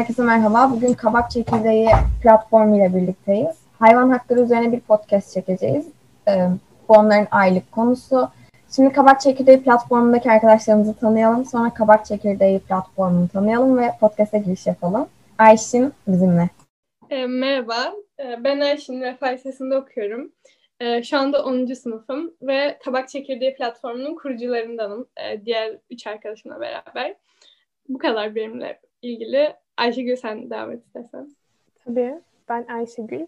Herkese 0.00 0.22
merhaba. 0.22 0.70
Bugün 0.70 0.94
Kabak 0.94 1.30
Çekirdeği 1.30 1.88
platformu 2.22 2.76
ile 2.76 2.94
birlikteyiz. 2.94 3.56
Hayvan 3.78 4.10
hakları 4.10 4.40
üzerine 4.40 4.72
bir 4.72 4.80
podcast 4.80 5.34
çekeceğiz. 5.34 5.86
Ee, 6.28 6.48
bu 6.88 6.92
onların 6.92 7.26
aylık 7.30 7.72
konusu. 7.72 8.28
Şimdi 8.76 8.92
Kabak 8.92 9.20
Çekirdeği 9.20 9.62
platformundaki 9.62 10.30
arkadaşlarımızı 10.30 10.94
tanıyalım. 10.94 11.44
Sonra 11.44 11.74
Kabak 11.74 12.06
Çekirdeği 12.06 12.58
platformunu 12.58 13.28
tanıyalım 13.28 13.78
ve 13.78 13.90
podcast'e 14.00 14.38
giriş 14.38 14.66
yapalım. 14.66 15.08
Ayşin 15.38 15.92
bizimle. 16.08 16.48
E, 17.10 17.26
merhaba, 17.26 17.92
e, 18.20 18.44
ben 18.44 18.60
Ayşin 18.60 19.00
ve 19.00 19.16
Lisesi'nde 19.22 19.76
okuyorum. 19.76 20.32
E, 20.80 21.02
şu 21.02 21.18
anda 21.18 21.44
10. 21.44 21.74
sınıfım 21.74 22.34
ve 22.42 22.78
Kabak 22.84 23.08
Çekirdeği 23.08 23.54
platformunun 23.54 24.14
kurucularındanım. 24.14 25.06
E, 25.16 25.44
diğer 25.44 25.78
üç 25.90 26.06
arkadaşımla 26.06 26.60
beraber. 26.60 27.14
Bu 27.88 27.98
kadar 27.98 28.34
benimle 28.34 28.80
ilgili. 29.02 29.54
Ayşegül 29.80 30.16
sen 30.16 30.50
devam 30.50 30.72
et 30.72 30.84
istersen. 30.86 31.36
Tabii. 31.84 32.14
Ben 32.48 32.66
Ayşegül. 32.68 33.26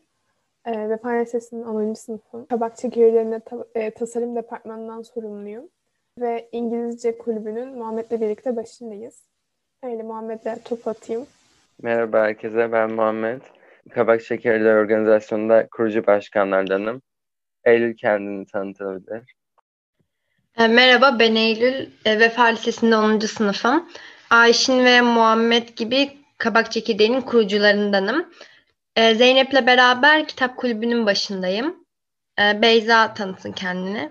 E, 0.65 0.89
ve 0.89 0.97
Fen 0.97 1.21
Lisesi'nin 1.21 1.63
10. 1.63 1.95
sınıfım. 1.95 2.47
Kabak 2.47 2.77
çekirdeğinde 2.77 3.41
ta- 3.41 3.67
e, 3.75 3.91
tasarım 3.91 4.37
departmanından 4.37 5.03
sorumluyum. 5.03 5.65
Ve 6.19 6.49
İngilizce 6.53 7.19
kulübünün 7.19 7.69
Muhammed'le 7.79 8.11
birlikte 8.21 8.57
başındayız. 8.57 9.23
Öyle 9.83 10.03
Muhammed'le 10.03 10.65
top 10.65 10.89
atayım. 10.89 11.27
Merhaba 11.83 12.21
herkese, 12.21 12.73
ben 12.73 12.93
Muhammed. 12.93 13.41
Kabak 13.91 14.23
Şekerleri 14.23 14.79
Organizasyonu'nda 14.79 15.67
kurucu 15.77 16.07
başkanlardanım. 16.07 17.03
Eylül 17.65 17.97
kendini 17.97 18.47
tanıtabilir. 18.47 19.35
E, 20.59 20.69
merhaba, 20.69 21.17
ben 21.19 21.35
Eylül. 21.35 21.91
E, 22.05 22.21
Vefa 22.21 22.45
Lisesi'nde 22.45 22.97
10. 22.97 23.27
sınıfım. 23.27 23.89
Ayşin 24.31 24.85
ve 24.85 25.01
Muhammed 25.01 25.69
gibi 25.69 26.22
Kabak 26.43 26.73
Çekirdeği'nin 26.73 27.21
kurucularındanım. 27.21 28.27
E, 28.97 29.15
Zeynep'le 29.15 29.67
beraber 29.67 30.27
kitap 30.29 30.57
kulübünün 30.57 31.07
başındayım. 31.07 31.77
E, 32.41 32.63
Beyza 32.63 33.15
tanıtsın 33.15 33.53
kendini. 33.53 34.11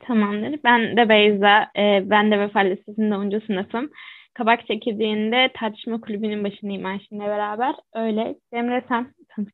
Tamamdır. 0.00 0.60
Ben 0.64 0.96
de 0.96 1.08
Beyza. 1.08 1.62
E, 1.76 2.10
ben 2.10 2.30
de 2.30 2.38
Vefa 2.38 2.60
Lisesi'nde 2.60 3.16
10. 3.16 3.40
sınıfım. 3.46 3.90
Kabak 4.34 4.66
Çekirdeği'nde 4.66 5.52
tartışma 5.60 6.00
kulübünün 6.00 6.44
başındayım 6.44 6.86
Ayşin'le 6.86 7.20
beraber. 7.20 7.74
Öyle. 7.94 8.34
Cemre 8.54 8.84
sen 8.88 9.14
tanıt. 9.28 9.48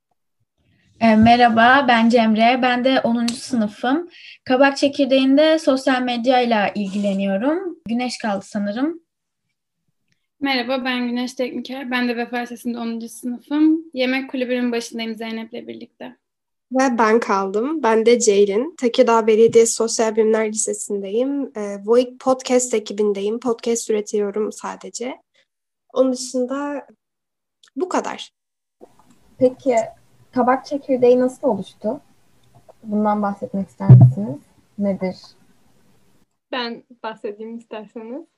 E, 1.01 1.17
merhaba, 1.17 1.85
ben 1.89 2.09
Cemre. 2.09 2.59
Ben 2.63 2.85
de 2.85 3.01
10. 3.01 3.27
sınıfım. 3.27 4.09
Kabak 4.45 4.77
Çekirdeği'nde 4.77 5.59
sosyal 5.59 6.03
medyayla 6.03 6.69
ilgileniyorum. 6.75 7.77
Güneş 7.89 8.19
kaldı 8.19 8.45
sanırım. 8.45 9.03
Merhaba, 10.43 10.85
ben 10.85 11.09
Güneş 11.09 11.35
Tekniker. 11.35 11.91
Ben 11.91 12.09
de 12.09 12.17
Vefa 12.17 12.37
Lisesi'nde 12.37 12.79
10. 12.79 13.07
sınıfım. 13.07 13.85
Yemek 13.95 14.31
kulübünün 14.31 14.73
başındayım 14.73 15.15
Zeynep'le 15.15 15.53
birlikte. 15.53 16.17
Ve 16.73 16.99
ben 16.99 17.21
kaldım. 17.21 17.83
Ben 17.83 18.07
de 18.07 18.21
Ceylin. 18.21 18.75
Tekirdağ 18.81 19.27
Belediyesi 19.27 19.73
Sosyal 19.73 20.17
Bilimler 20.17 20.49
Lisesi'ndeyim. 20.49 21.53
E, 21.57 21.79
Voik 21.85 22.21
Podcast 22.21 22.75
ekibindeyim. 22.75 23.41
Podcast 23.41 23.91
üretiyorum 23.91 24.53
sadece. 24.53 25.21
Onun 25.93 26.13
dışında 26.13 26.87
bu 27.77 27.89
kadar. 27.89 28.31
Peki 29.39 29.77
kabak 30.33 30.67
çekirdeği 30.67 31.21
nasıl 31.21 31.49
oluştu? 31.49 32.01
Bundan 32.83 33.23
bahsetmek 33.23 33.69
ister 33.69 33.89
misiniz? 33.91 34.41
Nedir? 34.79 35.17
Ben 36.53 36.85
bahsedeyim 37.03 37.59
isterseniz. 37.59 38.32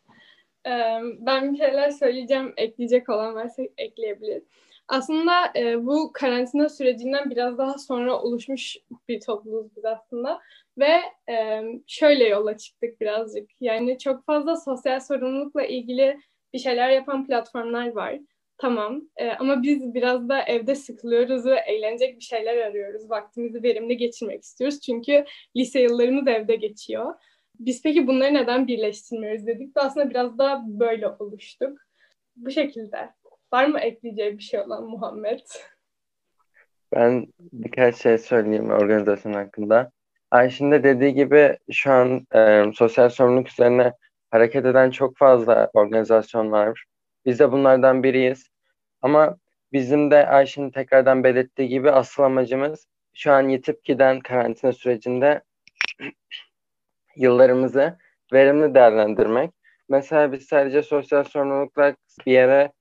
Ben 1.21 1.53
bir 1.53 1.59
şeyler 1.59 1.91
söyleyeceğim. 1.91 2.55
Ekleyecek 2.57 3.09
olan 3.09 3.35
varsa 3.35 3.63
ekleyebilir. 3.79 4.43
Aslında 4.89 5.33
e, 5.57 5.87
bu 5.87 6.13
karantina 6.13 6.69
sürecinden 6.69 7.31
biraz 7.31 7.59
daha 7.59 7.79
sonra 7.79 8.21
oluşmuş 8.21 8.77
bir 9.09 9.21
topluluğuz 9.21 9.77
biz 9.77 9.85
aslında. 9.85 10.41
Ve 10.79 11.01
şöyle 11.87 12.29
yola 12.29 12.57
çıktık 12.57 13.01
birazcık. 13.01 13.51
Yani 13.61 13.99
çok 13.99 14.27
fazla 14.27 14.57
sosyal 14.57 15.01
sorumlulukla 15.01 15.65
ilgili 15.65 16.21
bir 16.53 16.59
şeyler 16.59 16.91
yapan 16.91 17.27
platformlar 17.27 17.93
var. 17.93 18.19
Tamam 18.59 19.03
e, 19.17 19.31
ama 19.31 19.63
biz 19.63 19.95
biraz 19.95 20.29
da 20.29 20.43
evde 20.43 20.75
sıkılıyoruz 20.75 21.47
ve 21.47 21.61
eğlenecek 21.67 22.17
bir 22.17 22.25
şeyler 22.25 22.57
arıyoruz. 22.57 23.11
Vaktimizi 23.11 23.63
verimli 23.63 23.97
geçirmek 23.97 24.43
istiyoruz. 24.43 24.81
Çünkü 24.81 25.25
lise 25.57 25.81
yıllarımız 25.81 26.29
evde 26.29 26.57
geçiyor. 26.57 27.15
Biz 27.59 27.83
peki 27.83 28.07
bunları 28.07 28.35
neden 28.35 28.67
birleştirmiyoruz 28.67 29.47
dedik 29.47 29.77
de 29.77 29.81
aslında 29.81 30.11
biraz 30.11 30.39
daha 30.39 30.63
böyle 30.67 31.09
oluştuk. 31.09 31.79
Bu 32.37 32.51
şekilde. 32.51 33.11
Var 33.53 33.67
mı 33.67 33.81
ekleyeceği 33.81 34.39
bir 34.39 34.43
şey 34.43 34.61
olan 34.61 34.85
Muhammed? 34.85 35.41
Ben 36.95 37.27
birkaç 37.39 37.97
şey 37.97 38.19
söyleyeyim 38.19 38.71
organizasyon 38.71 39.33
hakkında. 39.33 39.91
Ayşin 40.31 40.71
de 40.71 40.85
dediği 40.85 41.15
gibi 41.15 41.59
şu 41.73 41.93
an 41.93 42.27
e, 42.35 42.65
sosyal 42.75 43.09
sorumluluk 43.09 43.49
üzerine 43.49 43.93
hareket 44.31 44.67
eden 44.67 44.91
çok 44.91 45.17
fazla 45.17 45.71
organizasyon 45.75 46.53
var. 46.53 46.85
Biz 47.27 47.39
de 47.39 47.53
bunlardan 47.53 48.03
biriyiz. 48.03 48.47
Ama 49.03 49.37
bizim 49.73 50.11
de 50.11 50.27
Ayşin'in 50.27 50.71
tekrardan 50.71 51.25
belirttiği 51.25 51.69
gibi 51.69 51.91
asıl 51.91 52.23
amacımız 52.23 52.87
şu 53.15 53.33
an 53.33 53.49
yitip 53.49 53.85
giden 53.85 54.21
karantina 54.21 54.73
sürecinde 54.73 55.43
yıllarımızı 57.17 57.99
verimli 58.33 58.75
değerlendirmek. 58.75 59.51
Mesela 59.89 60.33
biz 60.33 60.47
sadece 60.47 60.83
sosyal 60.83 61.25
sorumluluklar 61.25 61.95
bir 62.27 62.33
yere 62.33 62.73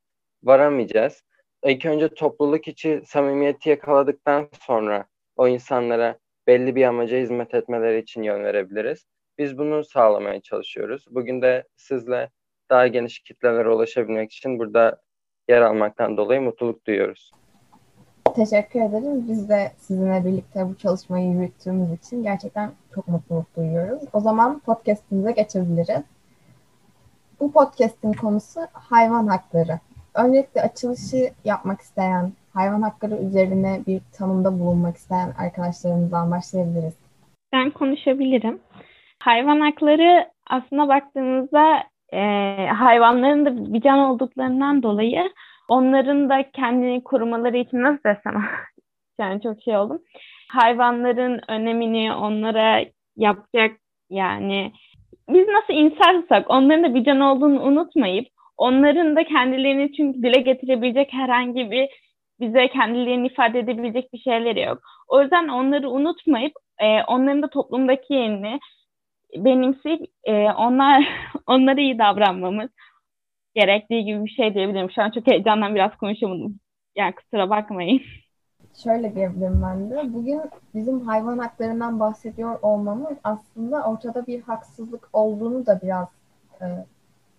varamayacağız. 0.44 1.24
İlk 1.66 1.86
önce 1.86 2.10
topluluk 2.10 2.68
içi 2.68 3.02
samimiyeti 3.06 3.70
yakaladıktan 3.70 4.50
sonra 4.62 5.06
o 5.36 5.48
insanlara 5.48 6.18
belli 6.48 6.76
bir 6.76 6.84
amaca 6.84 7.18
hizmet 7.18 7.54
etmeleri 7.54 8.00
için 8.00 8.24
yön 8.24 8.44
verebiliriz. 8.44 9.06
Biz 9.38 9.58
bunu 9.58 9.84
sağlamaya 9.84 10.42
çalışıyoruz. 10.42 11.06
Bugün 11.10 11.42
de 11.42 11.64
sizle 11.76 12.30
daha 12.70 12.88
geniş 12.88 13.20
kitlelere 13.20 13.70
ulaşabilmek 13.70 14.32
için 14.34 14.60
burada 14.60 15.02
yer 15.50 15.62
almaktan 15.62 16.18
dolayı 16.18 16.42
mutluluk 16.42 16.88
duyuyoruz. 16.88 17.32
Teşekkür 18.36 18.82
ederiz. 18.82 19.30
Biz 19.30 19.50
de 19.50 19.72
sizinle 19.78 20.26
birlikte 20.26 20.70
bu 20.70 20.76
çalışmayı 20.76 21.32
yürüttüğümüz 21.32 21.92
için 21.92 22.24
gerçekten 22.24 22.72
çok 22.96 23.08
mutluluk 23.08 23.56
duyuyoruz. 23.56 24.04
O 24.14 24.20
zaman 24.20 24.60
podcastimize 24.60 25.32
geçebiliriz. 25.32 26.04
Bu 27.40 27.52
podcastin 27.52 28.14
konusu 28.14 28.62
hayvan 28.74 29.28
hakları. 29.28 29.80
Öncelikle 30.16 30.62
açılışı 30.62 31.32
yapmak 31.46 31.82
isteyen, 31.82 32.32
hayvan 32.54 32.82
hakları 32.82 33.16
üzerine 33.16 33.80
bir 33.88 34.02
tanımda 34.18 34.60
bulunmak 34.60 34.98
isteyen 34.98 35.34
arkadaşlarımızdan 35.40 36.32
başlayabiliriz. 36.32 36.94
Ben 37.54 37.72
konuşabilirim. 37.72 38.60
Hayvan 39.24 39.60
hakları 39.60 40.30
aslında 40.50 40.88
baktığımızda 40.88 41.84
e, 42.14 42.20
hayvanların 42.68 43.46
da 43.46 43.74
bir 43.74 43.82
can 43.82 44.00
olduklarından 44.00 44.84
dolayı 44.84 45.24
onların 45.68 46.30
da 46.30 46.52
kendini 46.52 47.04
korumaları 47.04 47.58
için 47.58 47.82
nasıl 47.82 48.04
desem 48.04 48.44
yani 49.20 49.42
çok 49.42 49.62
şey 49.62 49.78
oldum. 49.78 50.02
Hayvanların 50.52 51.42
önemini 51.48 52.14
onlara 52.14 52.86
yapacak 53.16 53.72
yani 54.10 54.72
biz 55.30 55.48
nasıl 55.48 55.74
insansak 55.74 56.50
onların 56.50 56.84
da 56.84 56.96
bir 56.96 57.04
can 57.04 57.20
olduğunu 57.20 57.62
unutmayıp 57.62 58.28
onların 58.58 59.16
da 59.16 59.24
kendilerini 59.24 59.94
çünkü 59.94 60.24
dile 60.24 60.42
getirebilecek 60.42 61.14
herhangi 61.14 61.72
bir 61.72 61.90
bize 62.40 62.68
kendilerini 62.68 63.28
ifade 63.28 63.60
edebilecek 63.60 64.14
bir 64.14 64.20
şeyleri 64.20 64.62
yok. 64.62 64.80
O 65.08 65.22
yüzden 65.22 65.48
onları 65.48 65.90
unutmayıp 65.90 66.54
e, 66.80 67.04
onların 67.04 67.42
da 67.42 67.50
toplumdaki 67.50 68.14
yerini 68.14 68.60
benimseyip 69.38 70.02
e, 70.24 70.52
onlar 70.52 71.08
onlara 71.48 71.82
iyi 71.82 72.00
davranmamız 72.00 72.70
gerektiği 73.56 74.06
gibi 74.06 74.26
bir 74.26 74.30
şey 74.30 74.54
diyebilirim. 74.54 74.92
Şu 74.92 75.02
an 75.02 75.12
çok 75.12 75.28
heyecandan 75.28 75.76
biraz 75.76 75.98
konuşamadım. 75.98 76.60
Yani 76.96 77.16
kusura 77.16 77.50
bakmayın. 77.50 78.02
Şöyle 78.84 79.16
diyebilirim 79.16 79.62
ben 79.64 79.90
de. 79.90 80.14
Bugün 80.14 80.42
bizim 80.76 81.02
hayvan 81.08 81.38
haklarından 81.38 82.00
bahsediyor 82.00 82.60
olmamız 82.62 83.18
aslında 83.24 83.84
ortada 83.84 84.28
bir 84.28 84.42
haksızlık 84.42 85.10
olduğunu 85.14 85.66
da 85.66 85.80
biraz 85.84 86.08
e, 86.62 86.66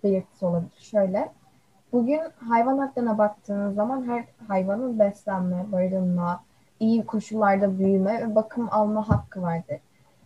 belirtisi 0.05 0.47
olabilir. 0.47 0.81
Şöyle, 0.81 1.29
bugün 1.93 2.21
hayvan 2.49 2.79
haklarına 2.79 3.19
baktığınız 3.19 3.75
zaman 3.75 4.09
her 4.09 4.25
hayvanın 4.49 4.99
beslenme, 4.99 5.73
barınma, 5.73 6.45
iyi 6.81 7.07
koşullarda 7.07 7.79
büyüme 7.79 8.27
ve 8.27 8.35
bakım 8.35 8.69
alma 8.71 9.09
hakkı 9.09 9.43
vardır. 9.43 9.79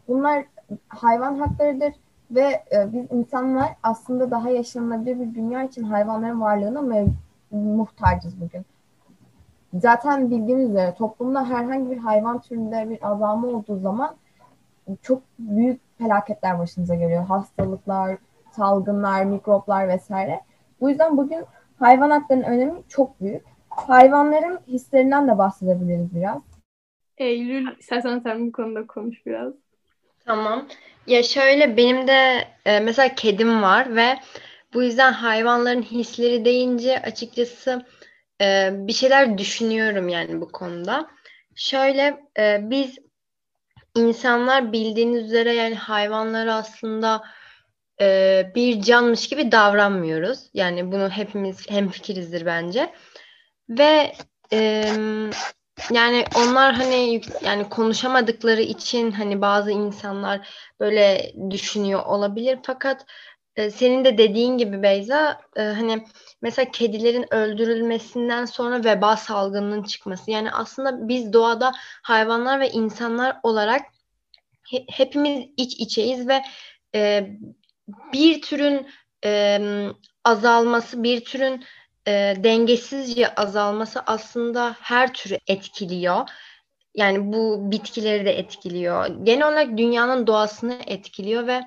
Bunlar 0.08 0.44
hayvan 0.88 1.38
haklarıdır 1.38 1.94
ve 2.30 2.62
e, 2.72 2.92
biz 2.92 3.06
insanlar 3.10 3.69
aslında 3.82 4.30
daha 4.30 4.50
yaşanılabilir 4.50 5.20
bir 5.20 5.34
dünya 5.34 5.64
için 5.64 5.82
hayvanların 5.82 6.40
varlığına 6.40 7.06
muhtacız 7.50 8.40
bugün. 8.40 8.64
Zaten 9.75 10.30
bildiğiniz 10.30 10.70
üzere 10.70 10.94
toplumda 10.94 11.44
herhangi 11.44 11.90
bir 11.90 11.96
hayvan 11.96 12.40
türünde 12.40 12.90
bir 12.90 13.10
azalma 13.10 13.48
olduğu 13.48 13.78
zaman 13.78 14.16
çok 15.02 15.22
büyük 15.38 15.80
felaketler 15.98 16.58
başınıza 16.58 16.94
geliyor. 16.94 17.25
Hastalıklar, 17.25 18.19
salgınlar, 18.50 19.25
mikroplar 19.25 19.88
vesaire. 19.88 20.40
Bu 20.80 20.90
yüzden 20.90 21.16
bugün 21.16 21.44
hayvan 21.78 22.10
haklarının 22.10 22.44
önemi 22.44 22.82
çok 22.88 23.20
büyük. 23.20 23.42
Hayvanların 23.69 24.58
hislerinden 24.66 25.28
de 25.28 25.38
bahsedebiliriz 25.38 26.14
biraz. 26.14 26.42
Eylül, 27.19 27.78
istersen 27.78 28.19
sen 28.19 28.46
bu 28.46 28.52
konuda 28.52 28.86
konuş 28.86 29.26
biraz. 29.26 29.52
Tamam. 30.25 30.66
Ya 31.08 31.22
şöyle 31.22 31.76
benim 31.76 32.08
de 32.08 32.49
e, 32.64 32.81
mesela 32.81 33.14
kedim 33.14 33.62
var 33.62 33.96
ve 33.96 34.19
bu 34.75 34.82
yüzden 34.82 35.12
hayvanların 35.12 35.82
hisleri 35.82 36.44
deyince 36.44 37.02
açıkçası 37.02 37.87
e, 38.40 38.70
bir 38.72 38.93
şeyler 38.93 39.38
düşünüyorum 39.38 40.08
yani 40.08 40.40
bu 40.40 40.52
konuda. 40.52 41.10
Şöyle 41.55 42.20
e, 42.38 42.58
biz 42.62 42.99
insanlar 43.96 44.72
bildiğiniz 44.72 45.25
üzere 45.25 45.55
yani 45.55 45.75
hayvanları 45.75 46.55
aslında 46.55 47.22
e, 48.00 48.52
bir 48.54 48.82
canmış 48.82 49.28
gibi 49.28 49.52
davranmıyoruz. 49.52 50.38
Yani 50.54 50.93
bunu 50.93 51.11
hepimiz 51.11 51.70
hemfikirizdir 51.70 52.46
bence. 52.46 52.93
Ve 53.69 54.12
e, 54.52 54.93
yani 55.90 56.25
onlar 56.36 56.75
hani 56.75 57.20
yani 57.44 57.69
konuşamadıkları 57.69 58.60
için 58.60 59.10
hani 59.10 59.40
bazı 59.40 59.70
insanlar 59.70 60.48
böyle 60.80 61.32
düşünüyor 61.50 62.06
olabilir. 62.06 62.58
Fakat 62.62 63.06
e, 63.56 63.70
senin 63.70 64.04
de 64.04 64.19
dediğin 64.19 64.58
gibi 64.58 64.82
Beyza 64.82 65.40
e, 65.56 65.62
hani 65.62 66.06
mesela 66.42 66.70
kedilerin 66.70 67.34
öldürülmesinden 67.34 68.44
sonra 68.44 68.84
veba 68.84 69.16
salgınının 69.16 69.82
çıkması. 69.82 70.30
Yani 70.30 70.50
aslında 70.52 71.08
biz 71.08 71.32
doğada 71.32 71.72
hayvanlar 72.02 72.60
ve 72.60 72.70
insanlar 72.70 73.36
olarak 73.42 73.82
he, 74.70 74.84
hepimiz 74.90 75.46
iç 75.56 75.80
içeyiz 75.80 76.28
ve 76.28 76.42
e, 76.94 77.30
bir 78.12 78.42
türün 78.42 78.86
e, 79.25 79.60
azalması 80.25 81.02
bir 81.02 81.25
türün 81.25 81.64
e, 82.08 82.34
dengesizce 82.44 83.34
azalması 83.34 84.00
aslında 84.06 84.76
her 84.81 85.12
türü 85.12 85.38
etkiliyor. 85.46 86.28
Yani 86.94 87.32
bu 87.32 87.70
bitkileri 87.70 88.25
de 88.25 88.38
etkiliyor. 88.38 89.25
Genel 89.25 89.49
olarak 89.49 89.78
dünyanın 89.78 90.26
doğasını 90.26 90.78
etkiliyor 90.87 91.46
ve 91.46 91.60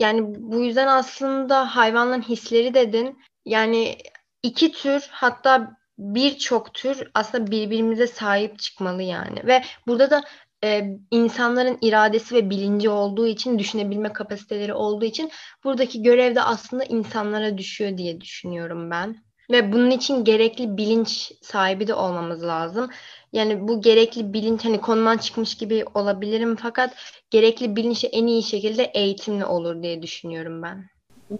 yani 0.00 0.22
bu 0.24 0.64
yüzden 0.64 0.86
aslında 0.86 1.76
hayvanların 1.76 2.22
hisleri 2.22 2.74
dedin. 2.74 3.18
Yani 3.46 3.98
iki 4.42 4.72
tür 4.72 5.08
hatta 5.10 5.76
birçok 5.98 6.74
tür 6.74 7.10
aslında 7.14 7.50
birbirimize 7.50 8.06
sahip 8.06 8.58
çıkmalı 8.58 9.02
yani. 9.02 9.46
Ve 9.46 9.62
burada 9.86 10.10
da 10.10 10.22
e, 10.64 10.84
insanların 11.10 11.78
iradesi 11.82 12.34
ve 12.34 12.50
bilinci 12.50 12.88
olduğu 12.88 13.26
için, 13.26 13.58
düşünebilme 13.58 14.12
kapasiteleri 14.12 14.74
olduğu 14.74 15.04
için 15.04 15.30
buradaki 15.64 16.02
görev 16.02 16.34
de 16.34 16.42
aslında 16.42 16.84
insanlara 16.84 17.58
düşüyor 17.58 17.98
diye 17.98 18.20
düşünüyorum 18.20 18.90
ben. 18.90 19.29
Ve 19.50 19.72
bunun 19.72 19.90
için 19.90 20.24
gerekli 20.24 20.76
bilinç 20.76 21.32
sahibi 21.42 21.86
de 21.86 21.94
olmamız 21.94 22.42
lazım. 22.42 22.90
Yani 23.32 23.68
bu 23.68 23.80
gerekli 23.80 24.32
bilinç 24.32 24.64
hani 24.64 24.80
konudan 24.80 25.16
çıkmış 25.16 25.54
gibi 25.54 25.84
olabilirim 25.94 26.56
fakat 26.56 26.90
gerekli 27.30 27.76
bilinç 27.76 28.04
en 28.12 28.26
iyi 28.26 28.42
şekilde 28.42 28.82
eğitimle 28.84 29.44
olur 29.46 29.82
diye 29.82 30.02
düşünüyorum 30.02 30.62
ben. 30.62 30.84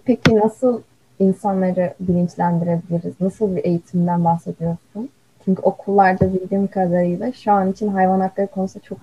Peki 0.05 0.35
nasıl 0.35 0.81
insanları 1.19 1.93
bilinçlendirebiliriz? 1.99 3.13
Nasıl 3.21 3.55
bir 3.55 3.65
eğitimden 3.65 4.25
bahsediyorsun? 4.25 5.09
Çünkü 5.45 5.61
okullarda 5.61 6.33
bildiğim 6.33 6.67
kadarıyla 6.67 7.31
şu 7.31 7.51
an 7.51 7.71
için 7.71 7.87
hayvan 7.87 8.19
hakları 8.19 8.47
konusunda 8.47 8.83
çok 8.83 8.97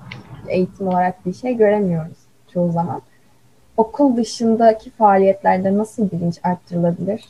eğitim 0.48 0.88
olarak 0.88 1.26
bir 1.26 1.32
şey 1.32 1.54
göremiyoruz 1.54 2.18
çoğu 2.52 2.72
zaman. 2.72 3.02
Okul 3.76 4.16
dışındaki 4.16 4.90
faaliyetlerde 4.90 5.78
nasıl 5.78 6.10
bilinç 6.10 6.38
arttırılabilir? 6.42 7.24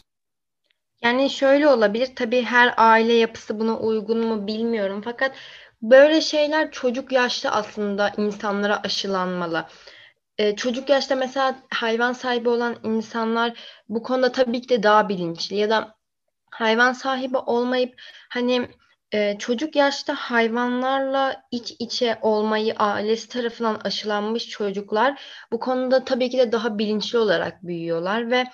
Yani 1.02 1.30
şöyle 1.30 1.68
olabilir. 1.68 2.08
Tabii 2.16 2.42
her 2.42 2.74
aile 2.76 3.12
yapısı 3.12 3.60
buna 3.60 3.78
uygun 3.78 4.26
mu 4.26 4.46
bilmiyorum. 4.46 5.02
Fakat 5.04 5.36
böyle 5.82 6.20
şeyler 6.20 6.70
çocuk 6.72 7.12
yaşta 7.12 7.50
aslında 7.50 8.12
insanlara 8.16 8.82
aşılanmalı. 8.82 9.66
Ee, 10.38 10.56
çocuk 10.56 10.88
yaşta 10.88 11.16
mesela 11.16 11.56
hayvan 11.74 12.12
sahibi 12.12 12.48
olan 12.48 12.76
insanlar 12.82 13.58
bu 13.88 14.02
konuda 14.02 14.32
tabii 14.32 14.60
ki 14.60 14.68
de 14.68 14.82
daha 14.82 15.08
bilinçli 15.08 15.56
ya 15.56 15.70
da 15.70 15.94
hayvan 16.50 16.92
sahibi 16.92 17.36
olmayıp 17.38 18.00
hani 18.30 18.68
e, 19.12 19.38
çocuk 19.38 19.76
yaşta 19.76 20.14
hayvanlarla 20.14 21.42
iç 21.50 21.76
içe 21.78 22.18
olmayı 22.22 22.74
ailesi 22.74 23.28
tarafından 23.28 23.80
aşılanmış 23.84 24.48
çocuklar 24.48 25.22
bu 25.52 25.60
konuda 25.60 26.04
tabii 26.04 26.30
ki 26.30 26.38
de 26.38 26.52
daha 26.52 26.78
bilinçli 26.78 27.18
olarak 27.18 27.62
büyüyorlar 27.62 28.30
ve 28.30 28.44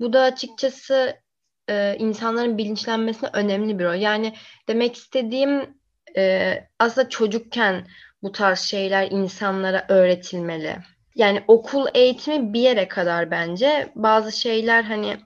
bu 0.00 0.12
da 0.12 0.22
açıkçası 0.22 1.23
e, 1.68 1.96
insanların 1.98 2.58
bilinçlenmesine 2.58 3.30
önemli 3.32 3.78
bir 3.78 3.84
rol. 3.84 3.94
Yani 3.94 4.34
demek 4.68 4.96
istediğim 4.96 5.74
e, 6.16 6.54
aslında 6.78 7.08
çocukken 7.08 7.86
bu 8.22 8.32
tarz 8.32 8.58
şeyler 8.58 9.10
insanlara 9.10 9.86
öğretilmeli. 9.88 10.76
Yani 11.14 11.44
okul 11.48 11.86
eğitimi 11.94 12.52
bir 12.52 12.60
yere 12.60 12.88
kadar 12.88 13.30
bence. 13.30 13.88
Bazı 13.94 14.40
şeyler 14.40 14.82
hani 14.82 15.16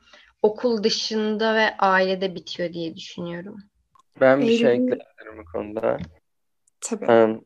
okul 0.43 0.83
dışında 0.83 1.55
ve 1.55 1.77
ailede 1.79 2.35
bitiyor 2.35 2.73
diye 2.73 2.97
düşünüyorum. 2.97 3.57
Ben 4.21 4.41
bir 4.41 4.47
şey 4.47 4.73
ekleyebilirim 4.73 5.39
bu 5.39 5.45
konuda. 5.53 5.99
Tabii. 6.81 7.41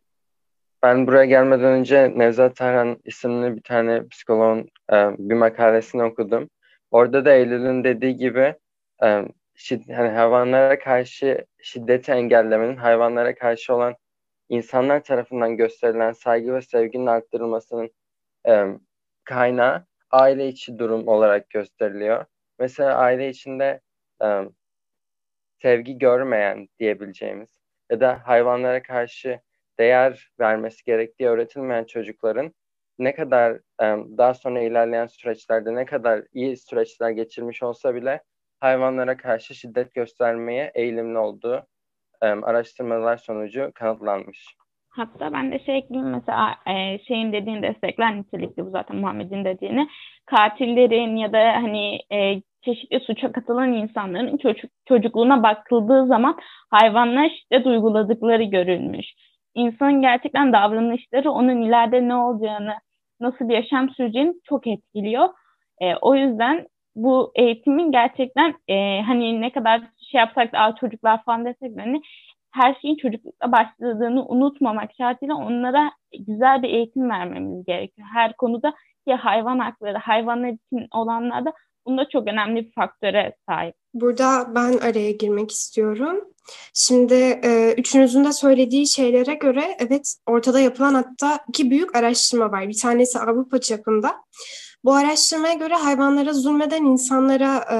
Ben 0.82 1.06
buraya 1.06 1.24
gelmeden 1.24 1.72
önce 1.72 2.12
Nevzat 2.16 2.56
Tarhan 2.56 2.98
isimli 3.04 3.56
bir 3.56 3.62
tane 3.62 4.08
psikoloğun 4.08 4.68
bir 5.18 5.34
makalesini 5.34 6.02
okudum. 6.02 6.48
Orada 6.90 7.24
da 7.24 7.32
Eylül'ün 7.32 7.84
dediği 7.84 8.16
gibi 8.16 8.54
şid, 9.54 9.88
hani 9.88 10.08
hayvanlara 10.08 10.78
karşı 10.78 11.46
şiddeti 11.62 12.12
engellemenin 12.12 12.76
hayvanlara 12.76 13.34
karşı 13.34 13.74
olan 13.74 13.96
insanlar 14.48 15.04
tarafından 15.04 15.56
gösterilen 15.56 16.12
saygı 16.12 16.54
ve 16.54 16.62
sevginin 16.62 17.06
arttırılmasının 17.06 17.90
kaynağı 19.24 19.86
aile 20.10 20.48
içi 20.48 20.78
durum 20.78 21.08
olarak 21.08 21.50
gösteriliyor. 21.50 22.24
Mesela 22.58 22.96
aile 22.96 23.28
içinde 23.28 23.80
sevgi 25.62 25.98
görmeyen 25.98 26.68
diyebileceğimiz 26.78 27.60
ya 27.90 28.00
da 28.00 28.20
hayvanlara 28.24 28.82
karşı 28.82 29.40
değer 29.78 30.30
vermesi 30.40 30.84
gerektiği 30.84 31.28
öğretilmeyen 31.28 31.84
çocukların 31.84 32.54
ne 32.98 33.14
kadar 33.14 33.58
daha 34.18 34.34
sonra 34.34 34.60
ilerleyen 34.60 35.06
süreçlerde 35.06 35.74
ne 35.74 35.84
kadar 35.84 36.24
iyi 36.32 36.56
süreçler 36.56 37.10
geçirmiş 37.10 37.62
olsa 37.62 37.94
bile 37.94 38.22
hayvanlara 38.62 39.16
karşı 39.16 39.54
şiddet 39.54 39.94
göstermeye 39.94 40.72
eğilimli 40.74 41.18
olduğu 41.18 41.62
e, 42.22 42.26
araştırmalar 42.26 43.16
sonucu 43.16 43.70
kanıtlanmış. 43.74 44.46
Hatta 44.90 45.32
ben 45.32 45.52
de 45.52 45.58
şey 45.58 45.78
ekleyeyim 45.78 46.10
mesela 46.10 46.54
e, 46.66 46.98
şeyin 46.98 47.32
dediğini 47.32 47.62
destekler 47.62 48.16
nitelikli 48.16 48.66
bu 48.66 48.70
zaten 48.70 48.96
Muhammed'in 48.96 49.44
dediğini. 49.44 49.88
Katillerin 50.26 51.16
ya 51.16 51.32
da 51.32 51.38
hani 51.38 51.98
e, 52.12 52.42
çeşitli 52.64 53.00
suça 53.00 53.32
katılan 53.32 53.72
insanların 53.72 54.36
çocuk, 54.36 54.70
çocukluğuna 54.88 55.42
bakıldığı 55.42 56.06
zaman 56.06 56.38
hayvanlara 56.70 57.28
şiddet 57.28 57.66
uyguladıkları 57.66 58.42
görülmüş. 58.42 59.06
İnsanın 59.54 60.02
gerçekten 60.02 60.52
davranışları 60.52 61.30
onun 61.30 61.62
ileride 61.62 62.08
ne 62.08 62.14
olacağını, 62.14 62.74
nasıl 63.20 63.48
bir 63.48 63.54
yaşam 63.54 63.90
süreceğini 63.90 64.34
çok 64.48 64.66
etkiliyor. 64.66 65.28
E, 65.80 65.96
o 65.96 66.14
yüzden 66.14 66.66
bu 66.94 67.32
eğitimin 67.34 67.92
gerçekten 67.92 68.54
e, 68.68 69.02
hani 69.02 69.40
ne 69.40 69.52
kadar 69.52 69.80
şey 70.10 70.18
yapsak 70.18 70.52
da 70.52 70.74
çocuklar 70.80 71.24
falan 71.24 71.44
desek 71.44 71.76
de 71.76 71.80
hani 71.80 72.02
her 72.50 72.74
şeyin 72.82 72.96
çocuklukta 72.96 73.52
başladığını 73.52 74.26
unutmamak 74.26 74.90
şartıyla 74.98 75.34
onlara 75.34 75.92
güzel 76.18 76.62
bir 76.62 76.68
eğitim 76.68 77.10
vermemiz 77.10 77.64
gerekiyor. 77.64 78.08
Her 78.12 78.36
konuda 78.36 78.74
ki 79.06 79.14
hayvan 79.14 79.58
hakları, 79.58 79.98
hayvanlar 79.98 80.48
için 80.48 80.88
olanlarda 80.94 81.52
bunda 81.86 82.08
çok 82.08 82.28
önemli 82.28 82.66
bir 82.66 82.72
faktöre 82.72 83.36
sahip. 83.48 83.74
Burada 83.94 84.54
ben 84.54 84.78
araya 84.78 85.10
girmek 85.10 85.50
istiyorum. 85.50 86.20
Şimdi 86.74 87.14
e, 87.44 87.74
üçünüzün 87.78 88.24
de 88.24 88.32
söylediği 88.32 88.86
şeylere 88.86 89.34
göre 89.34 89.76
evet 89.78 90.14
ortada 90.26 90.60
yapılan 90.60 90.94
hatta 90.94 91.40
iki 91.48 91.70
büyük 91.70 91.96
araştırma 91.96 92.52
var. 92.52 92.68
Bir 92.68 92.78
tanesi 92.78 93.18
Avrupa 93.18 93.60
çapında. 93.60 94.14
Bu 94.84 94.94
araştırmaya 94.94 95.54
göre 95.54 95.74
hayvanlara 95.74 96.32
zulmeden 96.32 96.84
insanlara 96.84 97.56
e, 97.56 97.78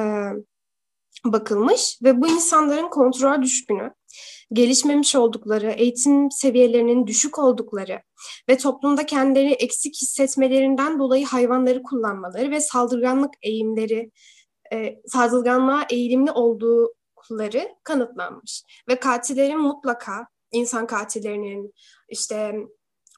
bakılmış 1.33 1.99
ve 2.03 2.21
bu 2.21 2.29
insanların 2.29 2.89
kontrol 2.89 3.43
düşkünü, 3.43 3.95
gelişmemiş 4.53 5.17
oldukları, 5.17 5.71
eğitim 5.71 6.31
seviyelerinin 6.31 7.07
düşük 7.07 7.39
oldukları 7.39 8.03
ve 8.49 8.57
toplumda 8.57 9.07
kendileri 9.07 9.53
eksik 9.53 9.95
hissetmelerinden 10.03 10.99
dolayı 10.99 11.27
hayvanları 11.27 11.83
kullanmaları 11.83 12.51
ve 12.51 12.61
saldırganlık 12.61 13.35
eğimleri, 13.43 14.11
e, 14.73 15.01
saldırganlığa 15.07 15.87
eğilimli 15.91 16.31
oldukları 16.31 17.69
kanıtlanmış. 17.85 18.65
Ve 18.89 18.97
katillerin 19.01 19.61
mutlaka 19.61 20.27
insan 20.53 20.87
katillerinin, 20.87 21.75
işte 22.09 22.55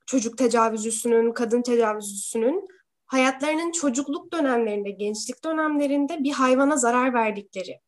çocuk 0.06 0.38
tecavüzcüsünün, 0.38 1.32
kadın 1.32 1.62
tecavüzcüsünün 1.62 2.68
hayatlarının 3.14 3.72
çocukluk 3.72 4.32
dönemlerinde, 4.32 4.90
gençlik 4.90 5.44
dönemlerinde 5.44 6.24
bir 6.24 6.32
hayvana 6.32 6.76
zarar 6.76 7.14
verdikleri, 7.14 7.80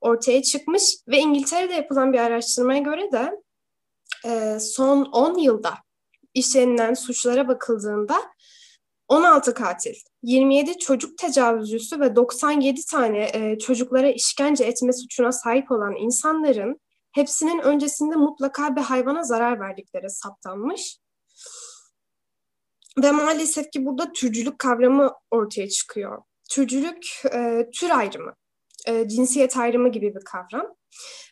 ortaya 0.00 0.42
çıkmış 0.42 0.96
ve 1.08 1.18
İngiltere'de 1.18 1.74
yapılan 1.74 2.12
bir 2.12 2.18
araştırmaya 2.18 2.78
göre 2.78 3.12
de 3.12 3.32
e, 4.26 4.60
son 4.60 5.04
10 5.04 5.38
yılda 5.38 5.74
işlenilen 6.34 6.94
suçlara 6.94 7.48
bakıldığında 7.48 8.16
16 9.08 9.54
katil, 9.54 9.94
27 10.22 10.78
çocuk 10.78 11.18
tecavüzcüsü 11.18 12.00
ve 12.00 12.16
97 12.16 12.86
tane 12.86 13.30
e, 13.34 13.58
çocuklara 13.58 14.10
işkence 14.10 14.64
etme 14.64 14.92
suçuna 14.92 15.32
sahip 15.32 15.70
olan 15.70 15.96
insanların 15.96 16.80
hepsinin 17.12 17.58
öncesinde 17.58 18.16
mutlaka 18.16 18.76
bir 18.76 18.80
hayvana 18.80 19.22
zarar 19.22 19.60
verdikleri 19.60 20.10
saptanmış. 20.10 20.98
Ve 22.98 23.10
maalesef 23.10 23.70
ki 23.70 23.86
burada 23.86 24.12
türcülük 24.12 24.58
kavramı 24.58 25.12
ortaya 25.30 25.68
çıkıyor. 25.68 26.22
Türcülük 26.50 27.06
e, 27.34 27.70
tür 27.74 27.90
ayrımı, 27.90 28.34
e, 28.88 29.08
cinsiyet 29.08 29.56
ayrımı 29.56 29.88
gibi 29.88 30.14
bir 30.14 30.24
kavram. 30.24 30.74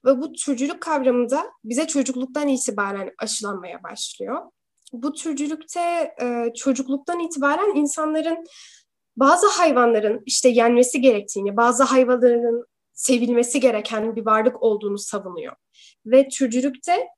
Ve 0.05 0.21
bu 0.21 0.33
türcülük 0.33 0.81
kavramı 0.81 1.31
da 1.31 1.47
bize 1.64 1.87
çocukluktan 1.87 2.49
itibaren 2.49 3.11
aşılanmaya 3.19 3.83
başlıyor. 3.83 4.43
Bu 4.93 5.12
türcülükte 5.12 6.14
e, 6.21 6.52
çocukluktan 6.57 7.21
itibaren 7.21 7.75
insanların 7.76 8.45
bazı 9.17 9.47
hayvanların 9.47 10.23
işte 10.26 10.49
yenmesi 10.49 11.00
gerektiğini, 11.00 11.57
bazı 11.57 11.83
hayvanların 11.83 12.67
sevilmesi 12.93 13.61
gereken 13.61 14.17
bir 14.17 14.26
varlık 14.26 14.62
olduğunu 14.62 14.99
savunuyor. 14.99 15.57
Ve 16.07 16.29
türcülükte 16.29 17.09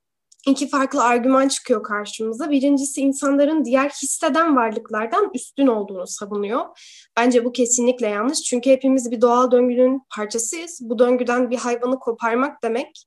iki 0.48 0.68
farklı 0.68 1.04
argüman 1.04 1.48
çıkıyor 1.48 1.82
karşımıza. 1.82 2.50
Birincisi 2.50 3.00
insanların 3.00 3.64
diğer 3.64 3.88
hisseden 3.88 4.56
varlıklardan 4.56 5.30
üstün 5.34 5.66
olduğunu 5.66 6.06
savunuyor. 6.06 6.64
Bence 7.16 7.44
bu 7.44 7.52
kesinlikle 7.52 8.06
yanlış. 8.08 8.42
Çünkü 8.42 8.70
hepimiz 8.70 9.10
bir 9.10 9.20
doğal 9.20 9.50
döngünün 9.50 10.02
parçasıyız. 10.16 10.78
Bu 10.82 10.98
döngüden 10.98 11.50
bir 11.50 11.56
hayvanı 11.56 11.98
koparmak 11.98 12.62
demek 12.62 13.06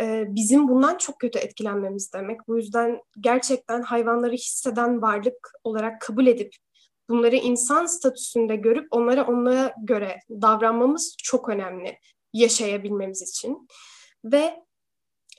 e, 0.00 0.24
bizim 0.28 0.68
bundan 0.68 0.96
çok 0.98 1.20
kötü 1.20 1.38
etkilenmemiz 1.38 2.12
demek. 2.12 2.48
Bu 2.48 2.56
yüzden 2.56 3.00
gerçekten 3.20 3.82
hayvanları 3.82 4.34
hisseden 4.34 5.02
varlık 5.02 5.52
olarak 5.64 6.00
kabul 6.00 6.26
edip 6.26 6.52
bunları 7.08 7.36
insan 7.36 7.86
statüsünde 7.86 8.56
görüp 8.56 8.86
onlara 8.90 9.26
onlara 9.26 9.74
göre 9.82 10.18
davranmamız 10.30 11.16
çok 11.22 11.48
önemli 11.48 11.98
yaşayabilmemiz 12.32 13.22
için. 13.22 13.68
Ve 14.24 14.65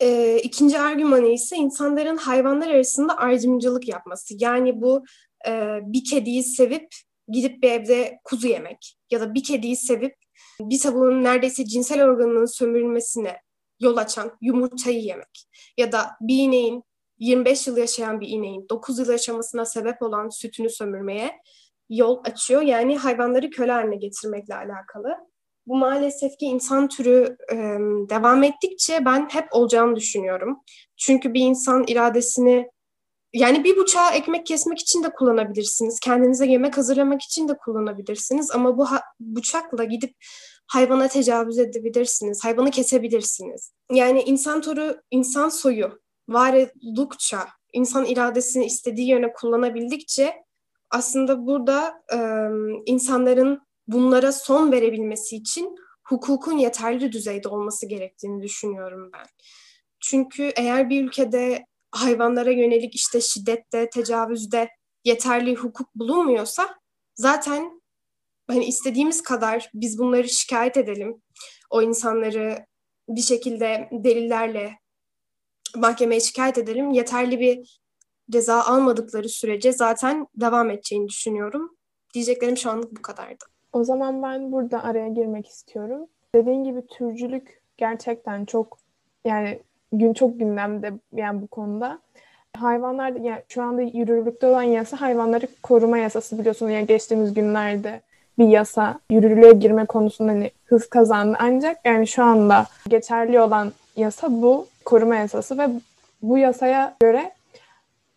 e, 0.02 0.38
ikinci 0.44 0.80
argümanı 0.80 1.28
ise 1.28 1.56
insanların 1.56 2.18
hayvanlar 2.18 2.70
arasında 2.70 3.18
ayrımcılık 3.18 3.88
yapması. 3.88 4.34
Yani 4.38 4.82
bu 4.82 5.04
e, 5.48 5.80
bir 5.82 6.04
kediyi 6.04 6.44
sevip 6.44 6.88
gidip 7.28 7.64
bir 7.64 7.72
evde 7.72 8.20
kuzu 8.24 8.48
yemek 8.48 8.98
ya 9.12 9.22
da 9.22 9.34
bir 9.34 9.44
kediyi 9.44 9.76
sevip 9.76 10.16
bir 10.62 10.80
tavuğun 10.80 11.24
neredeyse 11.24 11.66
cinsel 11.66 12.04
organının 12.04 12.46
sömürülmesine 12.46 13.42
yol 13.80 13.98
açan 13.98 14.38
yumurtayı 14.42 15.00
yemek 15.00 15.48
ya 15.78 15.92
da 15.92 16.10
bir 16.22 16.38
ineğin 16.38 16.84
25 17.20 17.68
yıl 17.68 17.78
yaşayan 17.78 18.22
bir 18.22 18.28
ineğin 18.28 18.70
9 18.70 19.00
yıl 19.00 19.10
yaşamasına 19.10 19.66
sebep 19.66 20.02
olan 20.02 20.30
sütünü 20.30 20.70
sömürmeye 20.70 21.42
yol 21.90 22.22
açıyor. 22.26 22.62
Yani 22.62 22.98
hayvanları 22.98 23.50
köle 23.50 23.72
haline 23.72 23.96
getirmekle 23.96 24.56
alakalı. 24.56 25.18
Bu 25.68 25.78
maalesef 25.78 26.38
ki 26.38 26.46
insan 26.46 26.88
türü 26.88 27.38
e, 27.52 27.56
devam 28.10 28.44
ettikçe 28.44 29.06
ben 29.06 29.30
hep 29.32 29.48
olacağını 29.52 29.96
düşünüyorum. 29.96 30.60
Çünkü 30.98 31.34
bir 31.34 31.42
insan 31.42 31.84
iradesini 31.88 32.70
yani 33.34 33.64
bir 33.64 33.78
bıçağı 33.78 34.14
ekmek 34.14 34.46
kesmek 34.46 34.80
için 34.80 35.04
de 35.04 35.10
kullanabilirsiniz. 35.10 36.00
Kendinize 36.00 36.46
yemek 36.46 36.78
hazırlamak 36.78 37.22
için 37.22 37.48
de 37.48 37.58
kullanabilirsiniz. 37.58 38.52
Ama 38.52 38.78
bu 38.78 38.88
bıçakla 39.20 39.84
gidip 39.84 40.16
hayvana 40.68 41.08
tecavüz 41.08 41.60
edebilirsiniz. 41.60 42.44
Hayvanı 42.44 42.72
kesebilirsiniz. 42.72 43.72
Yani 43.92 44.22
insan 44.22 44.62
türü, 44.62 45.02
insan 45.12 45.50
soyu 45.50 46.00
var 46.30 46.56
oldukça, 46.84 47.48
insan 47.74 48.06
iradesini 48.06 48.66
istediği 48.66 49.10
yöne 49.10 49.34
kullanabildikçe 49.34 50.34
aslında 50.92 51.48
burada 51.48 52.04
e, 52.14 52.18
insanların 52.86 53.67
bunlara 53.88 54.32
son 54.32 54.72
verebilmesi 54.72 55.36
için 55.36 55.76
hukukun 56.04 56.58
yeterli 56.58 57.12
düzeyde 57.12 57.48
olması 57.48 57.88
gerektiğini 57.88 58.44
düşünüyorum 58.44 59.10
ben. 59.14 59.26
Çünkü 60.00 60.52
eğer 60.56 60.90
bir 60.90 61.04
ülkede 61.04 61.66
hayvanlara 61.92 62.52
yönelik 62.52 62.96
işte 62.96 63.22
şiddette, 63.22 63.90
tecavüzde 63.90 64.70
yeterli 65.04 65.56
hukuk 65.56 65.96
bulunmuyorsa 65.96 66.76
zaten 67.16 67.82
hani 68.48 68.66
istediğimiz 68.66 69.24
kadar 69.24 69.70
biz 69.74 69.98
bunları 69.98 70.30
şikayet 70.30 70.78
edelim. 70.78 71.22
O 71.70 71.82
insanları 71.82 72.66
bir 73.10 73.22
şekilde 73.22 73.90
delillerle 73.92 74.80
mahkemeye 75.76 76.22
şikayet 76.22 76.58
edelim. 76.58 76.92
Yeterli 76.92 77.40
bir 77.40 77.80
ceza 78.32 78.62
almadıkları 78.62 79.30
sürece 79.30 79.72
zaten 79.72 80.28
devam 80.36 80.70
edeceğini 80.70 81.08
düşünüyorum. 81.08 81.78
Diyeceklerim 82.14 82.58
şu 82.58 82.70
anlık 82.70 82.98
bu 82.98 83.02
kadardı. 83.02 83.46
O 83.74 83.84
zaman 83.84 84.24
ben 84.24 84.52
burada 84.52 84.84
araya 84.84 85.08
girmek 85.08 85.48
istiyorum. 85.48 86.08
Dediğin 86.36 86.64
gibi 86.64 86.88
türcülük 86.88 87.62
gerçekten 87.78 88.46
çok 88.46 88.78
yani 89.26 89.60
gün 89.92 90.14
çok 90.14 90.40
gündemde 90.40 90.94
yani 91.14 91.42
bu 91.42 91.48
konuda. 91.48 92.00
Hayvanlar 92.58 93.12
yani 93.12 93.42
şu 93.50 93.64
anda 93.64 93.82
yürürlükte 93.82 94.48
olan 94.48 94.62
yasa 94.62 95.02
hayvanları 95.02 95.48
koruma 95.64 95.98
yasası 95.98 96.40
biliyorsunuz 96.40 96.72
yani 96.72 96.88
geçtiğimiz 96.88 97.34
günlerde 97.34 98.02
bir 98.38 98.48
yasa 98.48 99.00
yürürlüğe 99.12 99.52
girme 99.52 99.86
konusunda 99.86 100.32
hani 100.32 100.52
hız 100.66 100.90
kazandı. 100.90 101.38
Ancak 101.40 101.86
yani 101.86 102.08
şu 102.08 102.24
anda 102.24 102.66
geçerli 102.88 103.40
olan 103.40 103.72
yasa 103.96 104.28
bu 104.32 104.68
koruma 104.86 105.16
yasası 105.16 105.58
ve 105.58 105.70
bu 106.22 106.38
yasaya 106.38 106.96
göre 107.00 107.32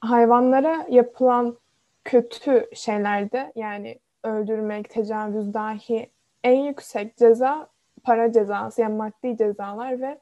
hayvanlara 0.00 0.87
yapılan 0.88 1.57
kötü 2.04 2.69
şeylerde 2.75 3.52
yani 3.57 3.99
öldürmek, 4.25 4.91
tecavüz 4.91 5.55
dahi 5.55 6.11
en 6.45 6.57
yüksek 6.57 7.17
ceza 7.17 7.69
para 8.03 8.33
cezası 8.33 8.81
yani 8.81 8.97
maddi 8.97 9.37
cezalar 9.37 10.00
ve 10.00 10.19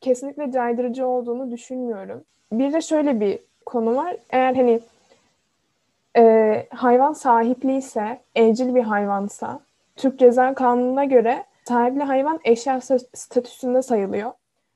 kesinlikle 0.00 0.52
caydırıcı 0.52 1.06
olduğunu 1.06 1.50
düşünmüyorum. 1.50 2.24
Bir 2.52 2.72
de 2.72 2.80
şöyle 2.80 3.20
bir 3.20 3.38
konu 3.66 3.96
var. 3.96 4.16
Eğer 4.30 4.54
hani 4.54 4.80
e, 6.16 6.66
hayvan 6.70 7.12
sahipli 7.12 7.76
ise, 7.76 8.20
evcil 8.34 8.74
bir 8.74 8.82
hayvansa, 8.82 9.60
Türk 9.96 10.18
Ceza 10.18 10.54
Kanunu'na 10.54 11.04
göre 11.04 11.44
sahipli 11.64 12.02
hayvan 12.02 12.40
eşya 12.44 12.80
statüsünde 13.14 13.82
sayılıyor. 13.82 14.32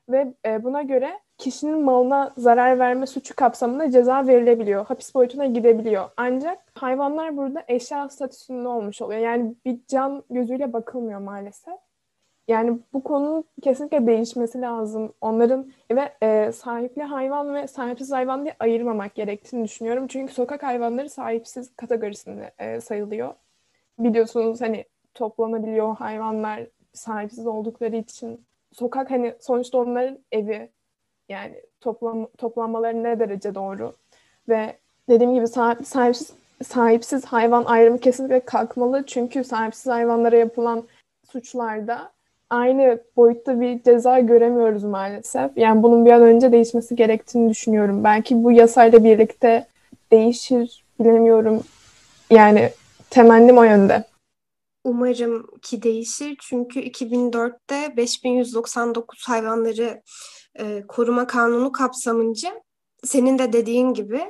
Ve 0.09 0.35
e, 0.47 0.65
buna 0.65 0.83
göre 0.83 1.21
kişinin 1.39 1.85
malına 1.85 2.33
zarar 2.37 2.79
verme 2.79 3.07
suçu 3.07 3.37
kapsamında 3.37 3.91
ceza 3.91 4.27
verilebiliyor. 4.27 4.87
Hapis 4.87 5.15
boyutuna 5.15 5.47
gidebiliyor. 5.47 6.11
Ancak 6.17 6.59
hayvanlar 6.75 7.37
burada 7.37 7.65
eşya 7.69 8.09
statüsünde 8.09 8.69
olmuş 8.69 9.03
oluyor. 9.03 9.21
Yani 9.21 9.55
bir 9.65 9.79
can 9.89 10.23
gözüyle 10.31 10.73
bakılmıyor 10.73 11.21
maalesef. 11.21 11.75
Yani 12.49 12.79
bu 12.93 13.03
konunun 13.03 13.45
kesinlikle 13.63 14.07
değişmesi 14.07 14.61
lazım. 14.61 15.13
Onların 15.21 15.73
ve 15.91 16.13
e, 16.23 16.53
sahipli 16.53 17.03
hayvan 17.03 17.55
ve 17.55 17.67
sahipsiz 17.67 18.13
hayvan 18.13 18.45
diye 18.45 18.57
ayırmamak 18.61 19.15
gerektiğini 19.15 19.65
düşünüyorum. 19.65 20.07
Çünkü 20.09 20.33
sokak 20.35 20.63
hayvanları 20.63 21.11
sahipsiz 21.11 21.77
kategorisinde 21.77 22.53
e, 22.59 22.81
sayılıyor. 22.81 23.35
Biliyorsunuz 23.99 24.61
hani 24.61 24.85
toplanabiliyor 25.15 25.97
hayvanlar 25.97 26.67
sahipsiz 26.93 27.47
oldukları 27.47 27.97
için. 27.97 28.47
Sokak 28.73 29.11
hani 29.11 29.35
sonuçta 29.41 29.79
onların 29.79 30.19
evi. 30.33 30.71
Yani 31.29 31.55
toplam, 31.81 32.27
toplanmaları 32.39 33.03
ne 33.03 33.21
derece 33.21 33.55
doğru. 33.55 33.93
Ve 34.49 34.77
dediğim 35.09 35.35
gibi 35.35 35.49
sahip, 35.49 35.87
sahipsiz, 35.87 36.33
sahipsiz 36.63 37.25
hayvan 37.25 37.65
ayrımı 37.65 37.99
kesinlikle 37.99 38.41
kalkmalı. 38.41 39.05
Çünkü 39.07 39.45
sahipsiz 39.45 39.87
hayvanlara 39.87 40.37
yapılan 40.37 40.85
suçlarda 41.33 42.13
aynı 42.51 43.03
boyutta 43.17 43.61
bir 43.61 43.83
ceza 43.83 44.21
göremiyoruz 44.21 44.85
maalesef. 44.85 45.51
Yani 45.57 45.83
bunun 45.83 46.07
bir 46.07 46.11
an 46.11 46.23
önce 46.23 46.53
değişmesi 46.53 46.97
gerektiğini 46.97 47.51
düşünüyorum. 47.51 48.05
Belki 48.05 48.45
bu 48.45 48.53
yasayla 48.53 49.05
birlikte 49.05 49.67
değişir 50.13 50.85
bilemiyorum. 51.01 51.63
Yani 52.31 52.71
temennim 53.11 53.59
o 53.59 53.63
yönde. 53.63 54.05
Umarım 54.85 55.47
ki 55.63 55.83
değişir 55.83 56.37
çünkü 56.41 56.81
2004'te 56.81 57.97
5199 57.97 59.29
hayvanları 59.29 60.03
e, 60.59 60.85
koruma 60.89 61.27
kanunu 61.27 61.73
kapsamınca 61.73 62.63
senin 63.05 63.39
de 63.39 63.53
dediğin 63.53 63.95
gibi 63.95 64.23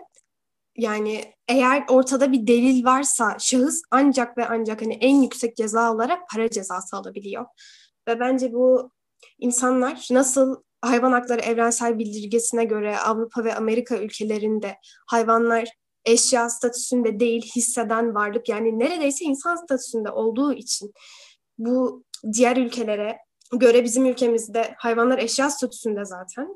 yani 0.76 1.34
eğer 1.48 1.84
ortada 1.88 2.32
bir 2.32 2.46
delil 2.46 2.84
varsa 2.84 3.36
şahıs 3.38 3.82
ancak 3.90 4.38
ve 4.38 4.48
ancak 4.48 4.82
hani 4.82 4.94
en 4.94 5.22
yüksek 5.22 5.56
ceza 5.56 5.94
olarak 5.94 6.28
para 6.30 6.50
cezası 6.50 6.96
alabiliyor. 6.96 7.46
Ve 8.08 8.20
bence 8.20 8.52
bu 8.52 8.90
insanlar 9.38 10.08
nasıl 10.10 10.56
hayvan 10.82 11.12
hakları 11.12 11.40
evrensel 11.40 11.98
bildirgesine 11.98 12.64
göre 12.64 12.98
Avrupa 12.98 13.44
ve 13.44 13.54
Amerika 13.54 13.96
ülkelerinde 13.96 14.76
hayvanlar 15.06 15.68
eşya 16.04 16.50
statüsünde 16.50 17.20
değil 17.20 17.42
hisseden 17.56 18.14
varlık 18.14 18.48
yani 18.48 18.78
neredeyse 18.78 19.24
insan 19.24 19.56
statüsünde 19.56 20.10
olduğu 20.10 20.52
için 20.52 20.92
bu 21.58 22.04
diğer 22.32 22.56
ülkelere 22.56 23.18
göre 23.52 23.84
bizim 23.84 24.06
ülkemizde 24.06 24.74
hayvanlar 24.78 25.18
eşya 25.18 25.50
statüsünde 25.50 26.04
zaten. 26.04 26.48